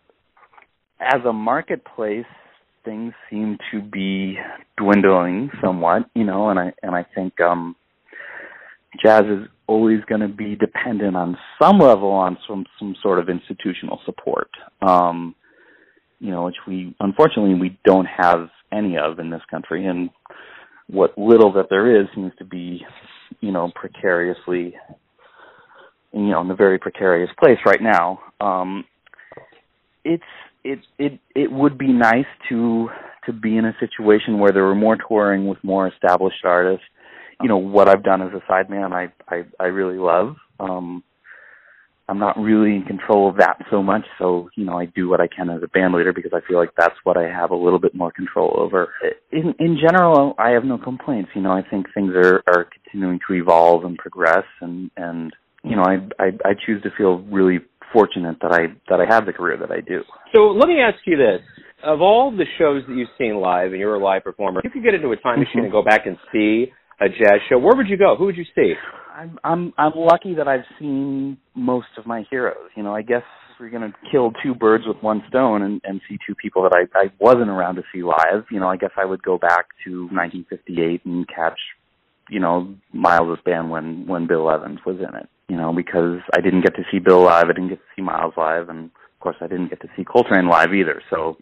as 1.00 1.20
a 1.28 1.32
marketplace, 1.32 2.24
things 2.84 3.12
seem 3.30 3.58
to 3.72 3.80
be 3.80 4.36
dwindling 4.76 5.50
somewhat, 5.62 6.02
you 6.14 6.24
know, 6.24 6.50
and 6.50 6.58
I 6.58 6.72
and 6.82 6.94
I 6.94 7.04
think 7.14 7.40
um 7.40 7.76
jazz 9.02 9.22
is 9.22 9.48
always 9.66 10.00
going 10.08 10.20
to 10.20 10.28
be 10.28 10.54
dependent 10.56 11.16
on 11.16 11.36
some 11.60 11.78
level 11.78 12.10
on 12.10 12.38
some 12.46 12.64
some 12.78 12.94
sort 13.02 13.18
of 13.18 13.28
institutional 13.28 14.00
support. 14.04 14.50
Um 14.82 15.34
you 16.20 16.30
know, 16.30 16.44
which 16.44 16.56
we 16.66 16.94
unfortunately 17.00 17.54
we 17.54 17.78
don't 17.84 18.06
have 18.06 18.48
any 18.72 18.96
of 18.98 19.18
in 19.18 19.30
this 19.30 19.42
country 19.50 19.86
and 19.86 20.10
what 20.88 21.16
little 21.16 21.52
that 21.54 21.66
there 21.70 22.00
is 22.00 22.06
seems 22.14 22.32
to 22.38 22.44
be, 22.44 22.84
you 23.40 23.52
know, 23.52 23.70
precariously 23.74 24.74
you 26.12 26.28
know, 26.28 26.42
in 26.42 26.50
a 26.50 26.54
very 26.54 26.78
precarious 26.78 27.30
place 27.38 27.58
right 27.66 27.82
now. 27.82 28.20
Um 28.40 28.84
it's 30.04 30.22
it 30.64 30.80
it 30.98 31.20
it 31.34 31.52
would 31.52 31.78
be 31.78 31.92
nice 31.92 32.26
to 32.48 32.88
to 33.26 33.32
be 33.32 33.56
in 33.56 33.64
a 33.64 33.76
situation 33.78 34.38
where 34.38 34.52
there 34.52 34.64
were 34.64 34.74
more 34.74 34.96
touring 35.08 35.46
with 35.46 35.62
more 35.62 35.86
established 35.88 36.44
artists. 36.44 36.84
You 37.42 37.48
know 37.48 37.58
what 37.58 37.88
I've 37.88 38.02
done 38.02 38.22
as 38.22 38.32
a 38.32 38.50
sideman, 38.50 38.92
I 38.92 39.12
I 39.32 39.44
I 39.60 39.66
really 39.66 39.98
love. 39.98 40.36
Um, 40.58 41.02
I'm 42.06 42.18
not 42.18 42.38
really 42.38 42.76
in 42.76 42.82
control 42.82 43.30
of 43.30 43.36
that 43.36 43.58
so 43.70 43.82
much, 43.82 44.04
so 44.18 44.50
you 44.56 44.64
know 44.64 44.78
I 44.78 44.86
do 44.86 45.08
what 45.08 45.20
I 45.20 45.26
can 45.26 45.48
as 45.48 45.62
a 45.62 45.68
band 45.68 45.94
leader 45.94 46.12
because 46.12 46.32
I 46.34 46.46
feel 46.46 46.58
like 46.58 46.70
that's 46.76 46.96
what 47.04 47.16
I 47.16 47.24
have 47.24 47.50
a 47.50 47.56
little 47.56 47.78
bit 47.78 47.94
more 47.94 48.12
control 48.12 48.54
over. 48.58 48.92
In 49.32 49.54
in 49.58 49.78
general, 49.80 50.34
I 50.38 50.50
have 50.50 50.64
no 50.64 50.78
complaints. 50.78 51.30
You 51.34 51.42
know, 51.42 51.52
I 51.52 51.62
think 51.62 51.86
things 51.94 52.12
are 52.14 52.42
are 52.46 52.68
continuing 52.72 53.20
to 53.26 53.34
evolve 53.34 53.84
and 53.84 53.96
progress, 53.96 54.44
and 54.60 54.90
and 54.96 55.34
you 55.62 55.76
know 55.76 55.82
I 55.82 55.96
I, 56.22 56.26
I 56.44 56.52
choose 56.54 56.82
to 56.82 56.90
feel 56.96 57.20
really 57.20 57.60
fortunate 57.94 58.36
that 58.42 58.52
I 58.52 58.74
that 58.90 59.00
I 59.00 59.06
have 59.08 59.24
the 59.24 59.32
career 59.32 59.56
that 59.56 59.70
I 59.70 59.80
do. 59.80 60.02
So 60.34 60.48
let 60.48 60.68
me 60.68 60.80
ask 60.80 60.98
you 61.06 61.16
this: 61.16 61.40
of 61.82 62.02
all 62.02 62.30
the 62.30 62.44
shows 62.58 62.82
that 62.88 62.94
you've 62.94 63.08
seen 63.16 63.36
live, 63.36 63.70
and 63.70 63.78
you're 63.78 63.94
a 63.94 64.04
live 64.04 64.24
performer, 64.24 64.60
if 64.60 64.64
you 64.64 64.70
could 64.70 64.84
get 64.84 64.94
into 64.94 65.12
a 65.12 65.16
time 65.16 65.38
machine 65.38 65.62
mm-hmm. 65.62 65.64
and 65.64 65.72
go 65.72 65.82
back 65.82 66.04
and 66.04 66.18
see 66.32 66.66
a 67.00 67.08
jazz 67.08 67.40
show, 67.48 67.58
where 67.58 67.76
would 67.76 67.88
you 67.88 67.96
go? 67.96 68.16
Who 68.18 68.26
would 68.26 68.36
you 68.36 68.44
see? 68.54 68.74
I'm 69.14 69.38
I'm 69.44 69.72
I'm 69.78 69.92
lucky 69.94 70.34
that 70.34 70.48
I've 70.48 70.66
seen 70.78 71.38
most 71.54 71.88
of 71.96 72.06
my 72.06 72.24
heroes. 72.30 72.70
You 72.76 72.82
know, 72.82 72.94
I 72.94 73.02
guess 73.02 73.22
we're 73.60 73.70
going 73.70 73.92
to 73.92 73.96
kill 74.10 74.32
two 74.42 74.52
birds 74.52 74.84
with 74.84 74.96
one 75.00 75.22
stone 75.28 75.62
and, 75.62 75.80
and 75.84 76.00
see 76.08 76.18
two 76.26 76.34
people 76.34 76.64
that 76.64 76.72
I, 76.74 76.98
I 76.98 77.04
wasn't 77.20 77.48
around 77.48 77.76
to 77.76 77.82
see 77.94 78.02
live. 78.02 78.44
You 78.50 78.58
know, 78.58 78.68
I 78.68 78.76
guess 78.76 78.90
I 78.96 79.04
would 79.04 79.22
go 79.22 79.38
back 79.38 79.66
to 79.84 80.08
1958 80.10 81.04
and 81.04 81.28
catch, 81.28 81.58
you 82.28 82.40
know, 82.40 82.74
Miles' 82.92 83.38
band 83.44 83.70
when 83.70 84.06
when 84.06 84.26
Bill 84.26 84.50
Evans 84.50 84.80
was 84.84 84.96
in 84.96 85.14
it 85.16 85.28
you 85.48 85.56
know, 85.56 85.72
because 85.72 86.20
I 86.34 86.40
didn't 86.40 86.62
get 86.62 86.74
to 86.76 86.82
see 86.90 86.98
Bill 86.98 87.22
live, 87.22 87.44
I 87.46 87.52
didn't 87.52 87.68
get 87.68 87.78
to 87.78 87.94
see 87.96 88.02
Miles 88.02 88.34
live, 88.36 88.68
and 88.68 88.86
of 88.86 89.20
course 89.20 89.36
I 89.40 89.46
didn't 89.46 89.68
get 89.68 89.80
to 89.82 89.88
see 89.96 90.04
Coltrane 90.04 90.48
live 90.48 90.74
either. 90.74 91.02
So 91.10 91.36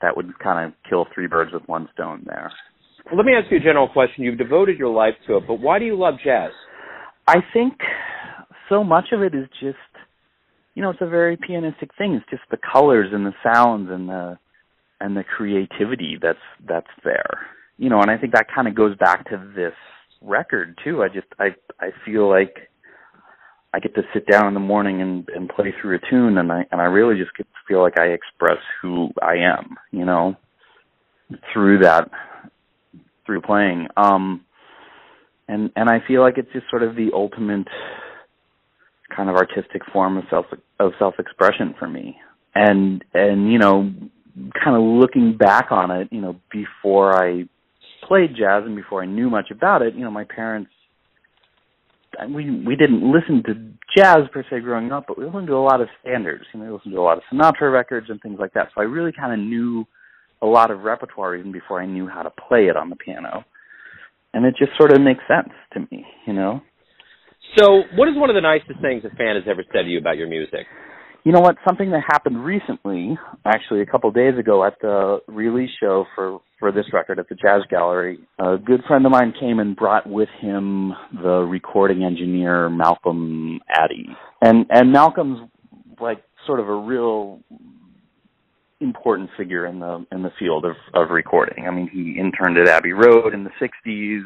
that 0.00 0.16
would 0.16 0.38
kind 0.38 0.66
of 0.66 0.74
kill 0.88 1.06
three 1.14 1.26
birds 1.26 1.52
with 1.52 1.62
one 1.68 1.88
stone 1.94 2.24
there. 2.26 2.50
Well, 3.06 3.16
let 3.16 3.26
me 3.26 3.32
ask 3.34 3.50
you 3.50 3.58
a 3.58 3.60
general 3.60 3.88
question. 3.88 4.24
You've 4.24 4.38
devoted 4.38 4.78
your 4.78 4.92
life 4.92 5.14
to 5.26 5.36
it, 5.36 5.44
but 5.46 5.60
why 5.60 5.78
do 5.78 5.84
you 5.84 5.96
love 5.96 6.14
jazz? 6.24 6.50
I 7.26 7.36
think 7.52 7.74
so 8.68 8.82
much 8.82 9.06
of 9.12 9.22
it 9.22 9.34
is 9.34 9.48
just, 9.60 9.76
you 10.74 10.82
know, 10.82 10.90
it's 10.90 11.00
a 11.00 11.08
very 11.08 11.36
pianistic 11.36 11.90
thing. 11.98 12.14
It's 12.14 12.30
just 12.30 12.42
the 12.50 12.58
colors 12.72 13.08
and 13.12 13.26
the 13.26 13.34
sounds 13.42 13.90
and 13.90 14.08
the 14.08 14.38
and 15.00 15.16
the 15.16 15.24
creativity 15.24 16.16
that's 16.20 16.38
that's 16.66 16.86
there. 17.04 17.46
You 17.76 17.90
know, 17.90 18.00
and 18.00 18.10
I 18.10 18.16
think 18.16 18.32
that 18.34 18.46
kind 18.54 18.68
of 18.68 18.74
goes 18.74 18.96
back 18.96 19.28
to 19.30 19.52
this 19.54 19.74
record 20.20 20.78
too. 20.84 21.02
I 21.02 21.08
just 21.08 21.26
I 21.38 21.48
I 21.80 21.90
feel 22.04 22.30
like 22.30 22.70
I 23.74 23.80
get 23.80 23.94
to 23.94 24.02
sit 24.12 24.26
down 24.26 24.48
in 24.48 24.54
the 24.54 24.60
morning 24.60 25.00
and, 25.00 25.28
and 25.34 25.48
play 25.48 25.72
through 25.80 25.96
a 25.96 26.10
tune 26.10 26.38
and 26.38 26.52
I 26.52 26.64
and 26.70 26.80
I 26.80 26.84
really 26.84 27.18
just 27.18 27.36
get 27.36 27.44
to 27.44 27.58
feel 27.66 27.80
like 27.80 27.98
I 27.98 28.06
express 28.08 28.58
who 28.80 29.08
I 29.22 29.36
am, 29.36 29.76
you 29.90 30.04
know, 30.04 30.36
through 31.52 31.78
that 31.80 32.10
through 33.24 33.40
playing. 33.40 33.88
Um 33.96 34.44
and 35.48 35.70
and 35.76 35.88
I 35.88 36.00
feel 36.06 36.20
like 36.20 36.38
it's 36.38 36.52
just 36.52 36.68
sort 36.70 36.82
of 36.82 36.96
the 36.96 37.10
ultimate 37.14 37.68
kind 39.14 39.28
of 39.28 39.36
artistic 39.36 39.82
form 39.92 40.16
of 40.18 40.24
self 40.28 40.46
of 40.78 40.92
self 40.98 41.14
expression 41.18 41.74
for 41.78 41.88
me. 41.88 42.16
And 42.54 43.02
and 43.14 43.50
you 43.50 43.58
know, 43.58 43.90
kind 44.62 44.76
of 44.76 44.82
looking 44.82 45.36
back 45.36 45.68
on 45.70 45.90
it, 45.90 46.08
you 46.10 46.20
know, 46.20 46.36
before 46.50 47.16
I 47.16 47.44
played 48.06 48.36
jazz 48.36 48.64
and 48.66 48.76
before 48.76 49.02
I 49.02 49.06
knew 49.06 49.30
much 49.30 49.50
about 49.50 49.82
it, 49.82 49.94
you 49.94 50.04
know, 50.04 50.10
my 50.10 50.24
parents 50.24 50.70
we 52.28 52.50
we 52.64 52.76
didn't 52.76 53.02
listen 53.02 53.42
to 53.46 53.54
jazz 53.96 54.28
per 54.32 54.44
se 54.48 54.60
growing 54.60 54.92
up, 54.92 55.04
but 55.08 55.18
we 55.18 55.24
listened 55.24 55.46
to 55.48 55.56
a 55.56 55.62
lot 55.62 55.80
of 55.80 55.88
standards. 56.00 56.44
You 56.52 56.60
know, 56.60 56.66
we 56.66 56.72
listened 56.72 56.94
to 56.94 57.00
a 57.00 57.02
lot 57.02 57.18
of 57.18 57.24
Sinatra 57.32 57.72
records 57.72 58.08
and 58.10 58.20
things 58.20 58.38
like 58.38 58.54
that. 58.54 58.68
So 58.74 58.80
I 58.80 58.84
really 58.84 59.12
kind 59.12 59.32
of 59.32 59.38
knew 59.38 59.86
a 60.42 60.46
lot 60.46 60.70
of 60.70 60.80
repertoire 60.80 61.36
even 61.36 61.52
before 61.52 61.80
I 61.80 61.86
knew 61.86 62.08
how 62.08 62.22
to 62.22 62.30
play 62.30 62.66
it 62.66 62.76
on 62.76 62.90
the 62.90 62.96
piano. 62.96 63.44
And 64.34 64.44
it 64.44 64.54
just 64.58 64.72
sort 64.78 64.92
of 64.92 65.00
makes 65.00 65.20
sense 65.28 65.52
to 65.74 65.80
me, 65.90 66.04
you 66.26 66.32
know. 66.32 66.62
So, 67.58 67.82
what 67.96 68.08
is 68.08 68.16
one 68.16 68.30
of 68.30 68.34
the 68.34 68.40
nicest 68.40 68.80
things 68.80 69.04
a 69.04 69.14
fan 69.14 69.36
has 69.36 69.44
ever 69.46 69.62
said 69.72 69.82
to 69.82 69.88
you 69.88 69.98
about 69.98 70.16
your 70.16 70.28
music? 70.28 70.66
You 71.24 71.32
know 71.32 71.40
what? 71.40 71.56
Something 71.68 71.90
that 71.90 72.02
happened 72.10 72.42
recently, 72.42 73.16
actually 73.44 73.82
a 73.82 73.86
couple 73.86 74.08
of 74.08 74.14
days 74.14 74.38
ago 74.38 74.64
at 74.64 74.74
the 74.80 75.20
release 75.28 75.70
show 75.78 76.06
for 76.14 76.40
for 76.62 76.70
this 76.70 76.86
record 76.92 77.18
at 77.18 77.28
the 77.28 77.34
Jazz 77.34 77.62
Gallery. 77.68 78.20
A 78.38 78.56
good 78.56 78.82
friend 78.86 79.04
of 79.04 79.10
mine 79.10 79.34
came 79.38 79.58
and 79.58 79.74
brought 79.74 80.08
with 80.08 80.28
him 80.40 80.92
the 81.12 81.40
recording 81.40 82.04
engineer 82.04 82.70
Malcolm 82.70 83.58
Addey, 83.68 84.14
and 84.40 84.64
and 84.70 84.92
Malcolm's 84.92 85.50
like 86.00 86.22
sort 86.46 86.60
of 86.60 86.68
a 86.68 86.74
real 86.74 87.40
important 88.80 89.28
figure 89.36 89.66
in 89.66 89.80
the 89.80 90.06
in 90.12 90.22
the 90.22 90.30
field 90.38 90.64
of 90.64 90.76
of 90.94 91.10
recording. 91.10 91.66
I 91.66 91.72
mean, 91.72 91.90
he 91.92 92.16
interned 92.16 92.56
at 92.56 92.68
Abbey 92.68 92.92
Road 92.92 93.34
in 93.34 93.42
the 93.42 93.50
'60s, 93.60 94.22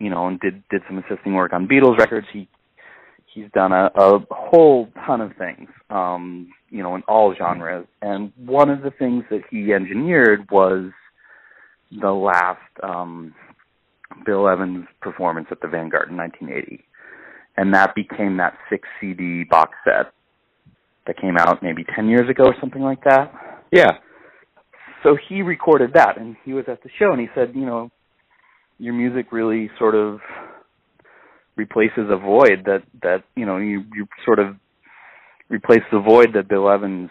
you 0.00 0.10
know, 0.10 0.26
and 0.26 0.40
did 0.40 0.64
did 0.68 0.82
some 0.88 0.98
assisting 0.98 1.34
work 1.34 1.52
on 1.52 1.68
Beatles 1.68 1.96
records. 1.96 2.26
He 2.32 2.48
he's 3.32 3.46
done 3.54 3.70
a, 3.70 3.88
a 3.94 4.18
whole 4.32 4.88
ton 5.06 5.20
of 5.20 5.30
things, 5.38 5.68
um, 5.90 6.50
you 6.72 6.82
know, 6.82 6.96
in 6.96 7.02
all 7.06 7.34
genres. 7.36 7.86
And 8.00 8.32
one 8.36 8.70
of 8.70 8.82
the 8.82 8.90
things 8.90 9.24
that 9.30 9.42
he 9.50 9.72
engineered 9.72 10.50
was 10.50 10.90
the 11.92 12.10
last 12.10 12.58
um, 12.82 13.34
Bill 14.24 14.48
Evans 14.48 14.86
performance 15.00 15.48
at 15.50 15.60
the 15.60 15.68
Vanguard 15.68 16.08
in 16.10 16.16
1980, 16.16 16.82
and 17.56 17.74
that 17.74 17.94
became 17.94 18.38
that 18.38 18.54
six 18.70 18.88
CD 19.00 19.44
box 19.44 19.72
set 19.84 20.12
that 21.06 21.20
came 21.20 21.36
out 21.38 21.62
maybe 21.62 21.84
10 21.94 22.08
years 22.08 22.28
ago 22.30 22.44
or 22.44 22.54
something 22.60 22.82
like 22.82 23.04
that. 23.04 23.32
Yeah. 23.70 23.98
So 25.02 25.16
he 25.28 25.42
recorded 25.42 25.90
that, 25.94 26.18
and 26.18 26.36
he 26.44 26.54
was 26.54 26.64
at 26.68 26.82
the 26.82 26.88
show, 26.98 27.12
and 27.12 27.20
he 27.20 27.26
said, 27.34 27.52
you 27.54 27.66
know, 27.66 27.90
your 28.78 28.94
music 28.94 29.32
really 29.32 29.68
sort 29.78 29.94
of 29.94 30.20
replaces 31.56 32.08
a 32.08 32.16
void 32.16 32.64
that 32.64 32.82
that 33.02 33.24
you 33.36 33.44
know 33.44 33.58
you 33.58 33.82
you 33.94 34.06
sort 34.24 34.38
of 34.38 34.56
replace 35.52 35.82
the 35.92 36.00
void 36.00 36.30
that 36.34 36.48
Bill 36.48 36.70
Evans 36.70 37.10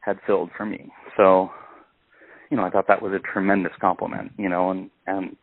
had 0.00 0.18
filled 0.26 0.50
for 0.56 0.66
me. 0.66 0.92
So, 1.16 1.50
you 2.50 2.56
know, 2.56 2.64
I 2.64 2.70
thought 2.70 2.86
that 2.88 3.02
was 3.02 3.12
a 3.12 3.32
tremendous 3.32 3.72
compliment, 3.80 4.32
you 4.38 4.48
know, 4.48 4.70
and 4.70 4.90
and 5.06 5.36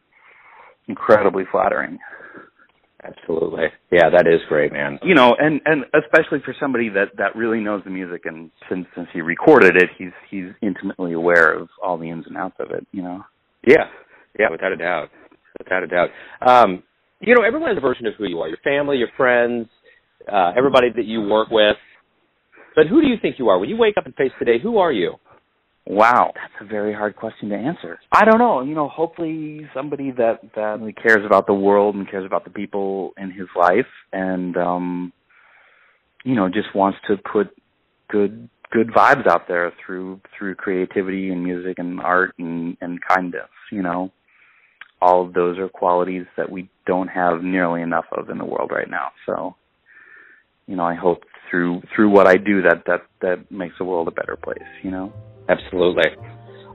incredibly 0.88 1.44
flattering. 1.52 1.98
Absolutely. 3.04 3.64
Yeah, 3.92 4.10
that 4.10 4.28
is 4.28 4.40
great, 4.48 4.72
man. 4.72 5.00
You 5.04 5.16
know, 5.16 5.36
and 5.38 5.60
and 5.66 5.84
especially 5.94 6.40
for 6.46 6.56
somebody 6.60 6.88
that 6.90 7.18
that 7.18 7.36
really 7.36 7.60
knows 7.60 7.82
the 7.84 7.90
music 7.90 8.22
and 8.26 8.50
since 8.70 8.86
since 8.96 9.08
he 9.12 9.22
recorded 9.22 9.76
it, 9.76 9.90
he's 9.98 10.14
he's 10.30 10.52
intimately 10.62 11.14
aware 11.14 11.52
of 11.52 11.68
all 11.84 11.98
the 11.98 12.10
ins 12.10 12.26
and 12.28 12.38
outs 12.38 12.56
of 12.60 12.72
it, 12.72 12.88
you 12.92 13.02
know. 13.02 13.24
Yeah. 13.68 13.88
Yeah, 14.40 14.50
without 14.50 14.72
a 14.72 14.78
doubt. 14.78 15.10
Without 15.60 15.84
a 15.84 15.88
doubt. 15.88 16.10
Um 16.42 16.84
you 17.20 17.36
know, 17.36 17.44
everyone 17.44 17.70
has 17.70 17.78
a 17.78 17.82
version 17.82 18.06
of 18.06 18.14
who 18.18 18.26
you 18.26 18.40
are. 18.40 18.50
Your 18.50 18.58
family, 18.64 18.98
your 18.98 19.08
friends, 19.16 19.68
uh, 20.32 20.52
everybody 20.58 20.88
that 20.96 21.06
you 21.06 21.22
work 21.22 21.50
with. 21.50 21.78
But 22.76 22.88
who 22.88 23.02
do 23.02 23.08
you 23.08 23.16
think 23.22 23.38
you 23.38 23.50
are? 23.50 23.60
When 23.60 23.70
you 23.70 23.78
wake 23.78 23.96
up 23.98 24.06
and 24.06 24.16
face 24.16 24.32
today, 24.40 24.58
who 24.62 24.78
are 24.78 24.92
you? 24.92 25.16
Wow, 25.86 26.32
that's 26.34 26.54
a 26.62 26.66
very 26.66 26.94
hard 26.94 27.16
question 27.16 27.50
to 27.50 27.56
answer. 27.56 28.00
I 28.12 28.24
don't 28.24 28.40
know. 28.40 28.62
You 28.62 28.74
know, 28.74 28.88
hopefully 28.88 29.68
somebody 29.74 30.12
that 30.12 30.40
that 30.56 30.80
really 30.80 30.94
cares 30.94 31.26
about 31.26 31.46
the 31.46 31.54
world 31.54 31.96
and 31.96 32.10
cares 32.10 32.26
about 32.26 32.46
the 32.46 32.52
people 32.52 33.12
in 33.18 33.32
his 33.32 33.48
life, 33.56 33.86
and 34.14 34.56
um, 34.56 35.14
you 36.24 36.36
know, 36.36 36.48
just 36.48 36.74
wants 36.74 36.98
to 37.10 37.18
put 37.18 37.50
good 38.10 38.50
good 38.72 38.88
vibes 38.88 39.28
out 39.28 39.48
there 39.50 39.74
through 39.86 40.22
through 40.38 40.56
creativity 40.56 41.30
and 41.30 41.44
music 41.44 41.76
and 41.78 42.00
art 42.00 42.34
and 42.40 42.78
and 42.80 43.00
kindness. 43.06 43.50
You 43.70 43.84
know, 43.84 44.12
all 45.02 45.26
of 45.26 45.34
those 45.34 45.58
are 45.60 45.68
qualities 45.68 46.26
that 46.38 46.50
we 46.50 46.70
don't 46.86 47.10
have 47.10 47.44
nearly 47.44 47.82
enough 47.82 48.06
of 48.14 48.30
in 48.30 48.38
the 48.38 48.46
world 48.46 48.72
right 48.74 48.90
now. 48.90 49.12
So, 49.26 49.56
you 50.68 50.76
know, 50.76 50.84
I 50.84 50.96
hope 50.96 51.24
through 51.50 51.82
through 51.96 52.10
what 52.10 52.28
I 52.28 52.36
do 52.36 52.62
that 52.64 52.84
that 52.88 53.02
that 53.22 53.52
makes 53.52 53.78
the 53.78 53.86
world 53.86 54.08
a 54.08 54.12
better 54.12 54.36
place. 54.36 54.68
You 54.84 54.92
know. 54.92 55.14
Absolutely. 55.50 56.04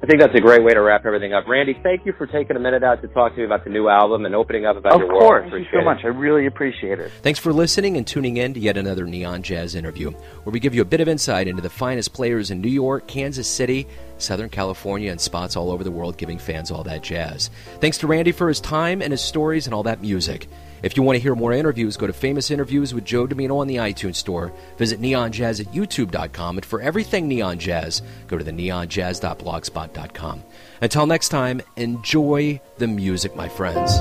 I 0.00 0.06
think 0.06 0.20
that's 0.20 0.34
a 0.36 0.40
great 0.40 0.62
way 0.62 0.72
to 0.74 0.80
wrap 0.80 1.06
everything 1.06 1.34
up. 1.34 1.48
Randy, 1.48 1.76
thank 1.82 2.06
you 2.06 2.12
for 2.12 2.26
taking 2.28 2.54
a 2.54 2.60
minute 2.60 2.84
out 2.84 3.02
to 3.02 3.08
talk 3.08 3.32
to 3.32 3.38
me 3.38 3.44
about 3.44 3.64
the 3.64 3.70
new 3.70 3.88
album 3.88 4.26
and 4.26 4.34
opening 4.34 4.64
up 4.64 4.76
about 4.76 4.92
of 4.92 5.00
your 5.00 5.08
world. 5.08 5.22
world. 5.22 5.44
Of 5.46 5.50
course. 5.50 5.60
Thank 5.60 5.72
you 5.72 5.80
so 5.80 5.84
much. 5.84 6.04
I 6.04 6.08
really 6.08 6.46
appreciate 6.46 7.00
it. 7.00 7.10
Thanks 7.22 7.40
for 7.40 7.52
listening 7.52 7.96
and 7.96 8.06
tuning 8.06 8.36
in 8.36 8.54
to 8.54 8.60
yet 8.60 8.76
another 8.76 9.06
Neon 9.06 9.42
Jazz 9.42 9.74
interview, 9.74 10.12
where 10.12 10.52
we 10.52 10.60
give 10.60 10.72
you 10.72 10.82
a 10.82 10.84
bit 10.84 11.00
of 11.00 11.08
insight 11.08 11.48
into 11.48 11.62
the 11.62 11.68
finest 11.68 12.12
players 12.12 12.52
in 12.52 12.60
New 12.60 12.68
York, 12.68 13.08
Kansas 13.08 13.48
City, 13.48 13.88
Southern 14.18 14.50
California, 14.50 15.10
and 15.10 15.20
spots 15.20 15.56
all 15.56 15.68
over 15.68 15.82
the 15.82 15.90
world, 15.90 16.16
giving 16.16 16.38
fans 16.38 16.70
all 16.70 16.84
that 16.84 17.02
jazz. 17.02 17.50
Thanks 17.80 17.98
to 17.98 18.06
Randy 18.06 18.30
for 18.30 18.46
his 18.46 18.60
time 18.60 19.02
and 19.02 19.10
his 19.10 19.20
stories 19.20 19.66
and 19.66 19.74
all 19.74 19.82
that 19.82 20.00
music. 20.00 20.46
If 20.82 20.96
you 20.96 21.02
want 21.02 21.16
to 21.16 21.22
hear 21.22 21.34
more 21.34 21.52
interviews, 21.52 21.96
go 21.96 22.06
to 22.06 22.12
Famous 22.12 22.50
Interviews 22.50 22.94
with 22.94 23.04
Joe 23.04 23.26
Dimino 23.26 23.58
on 23.58 23.66
the 23.66 23.76
iTunes 23.76 24.16
Store. 24.16 24.52
Visit 24.76 25.00
neonjazz 25.00 25.60
at 25.60 25.72
youtube.com. 25.72 26.58
And 26.58 26.66
for 26.66 26.80
everything 26.80 27.28
Neon 27.28 27.58
Jazz, 27.58 28.02
go 28.26 28.38
to 28.38 28.44
the 28.44 28.52
neonjazz.blogspot.com. 28.52 30.42
Until 30.80 31.06
next 31.06 31.28
time, 31.28 31.62
enjoy 31.76 32.60
the 32.78 32.86
music, 32.86 33.34
my 33.34 33.48
friends. 33.48 34.00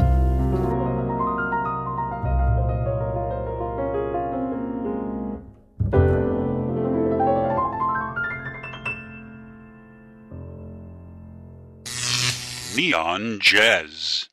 Neon 12.78 13.40
Jazz. 13.40 14.27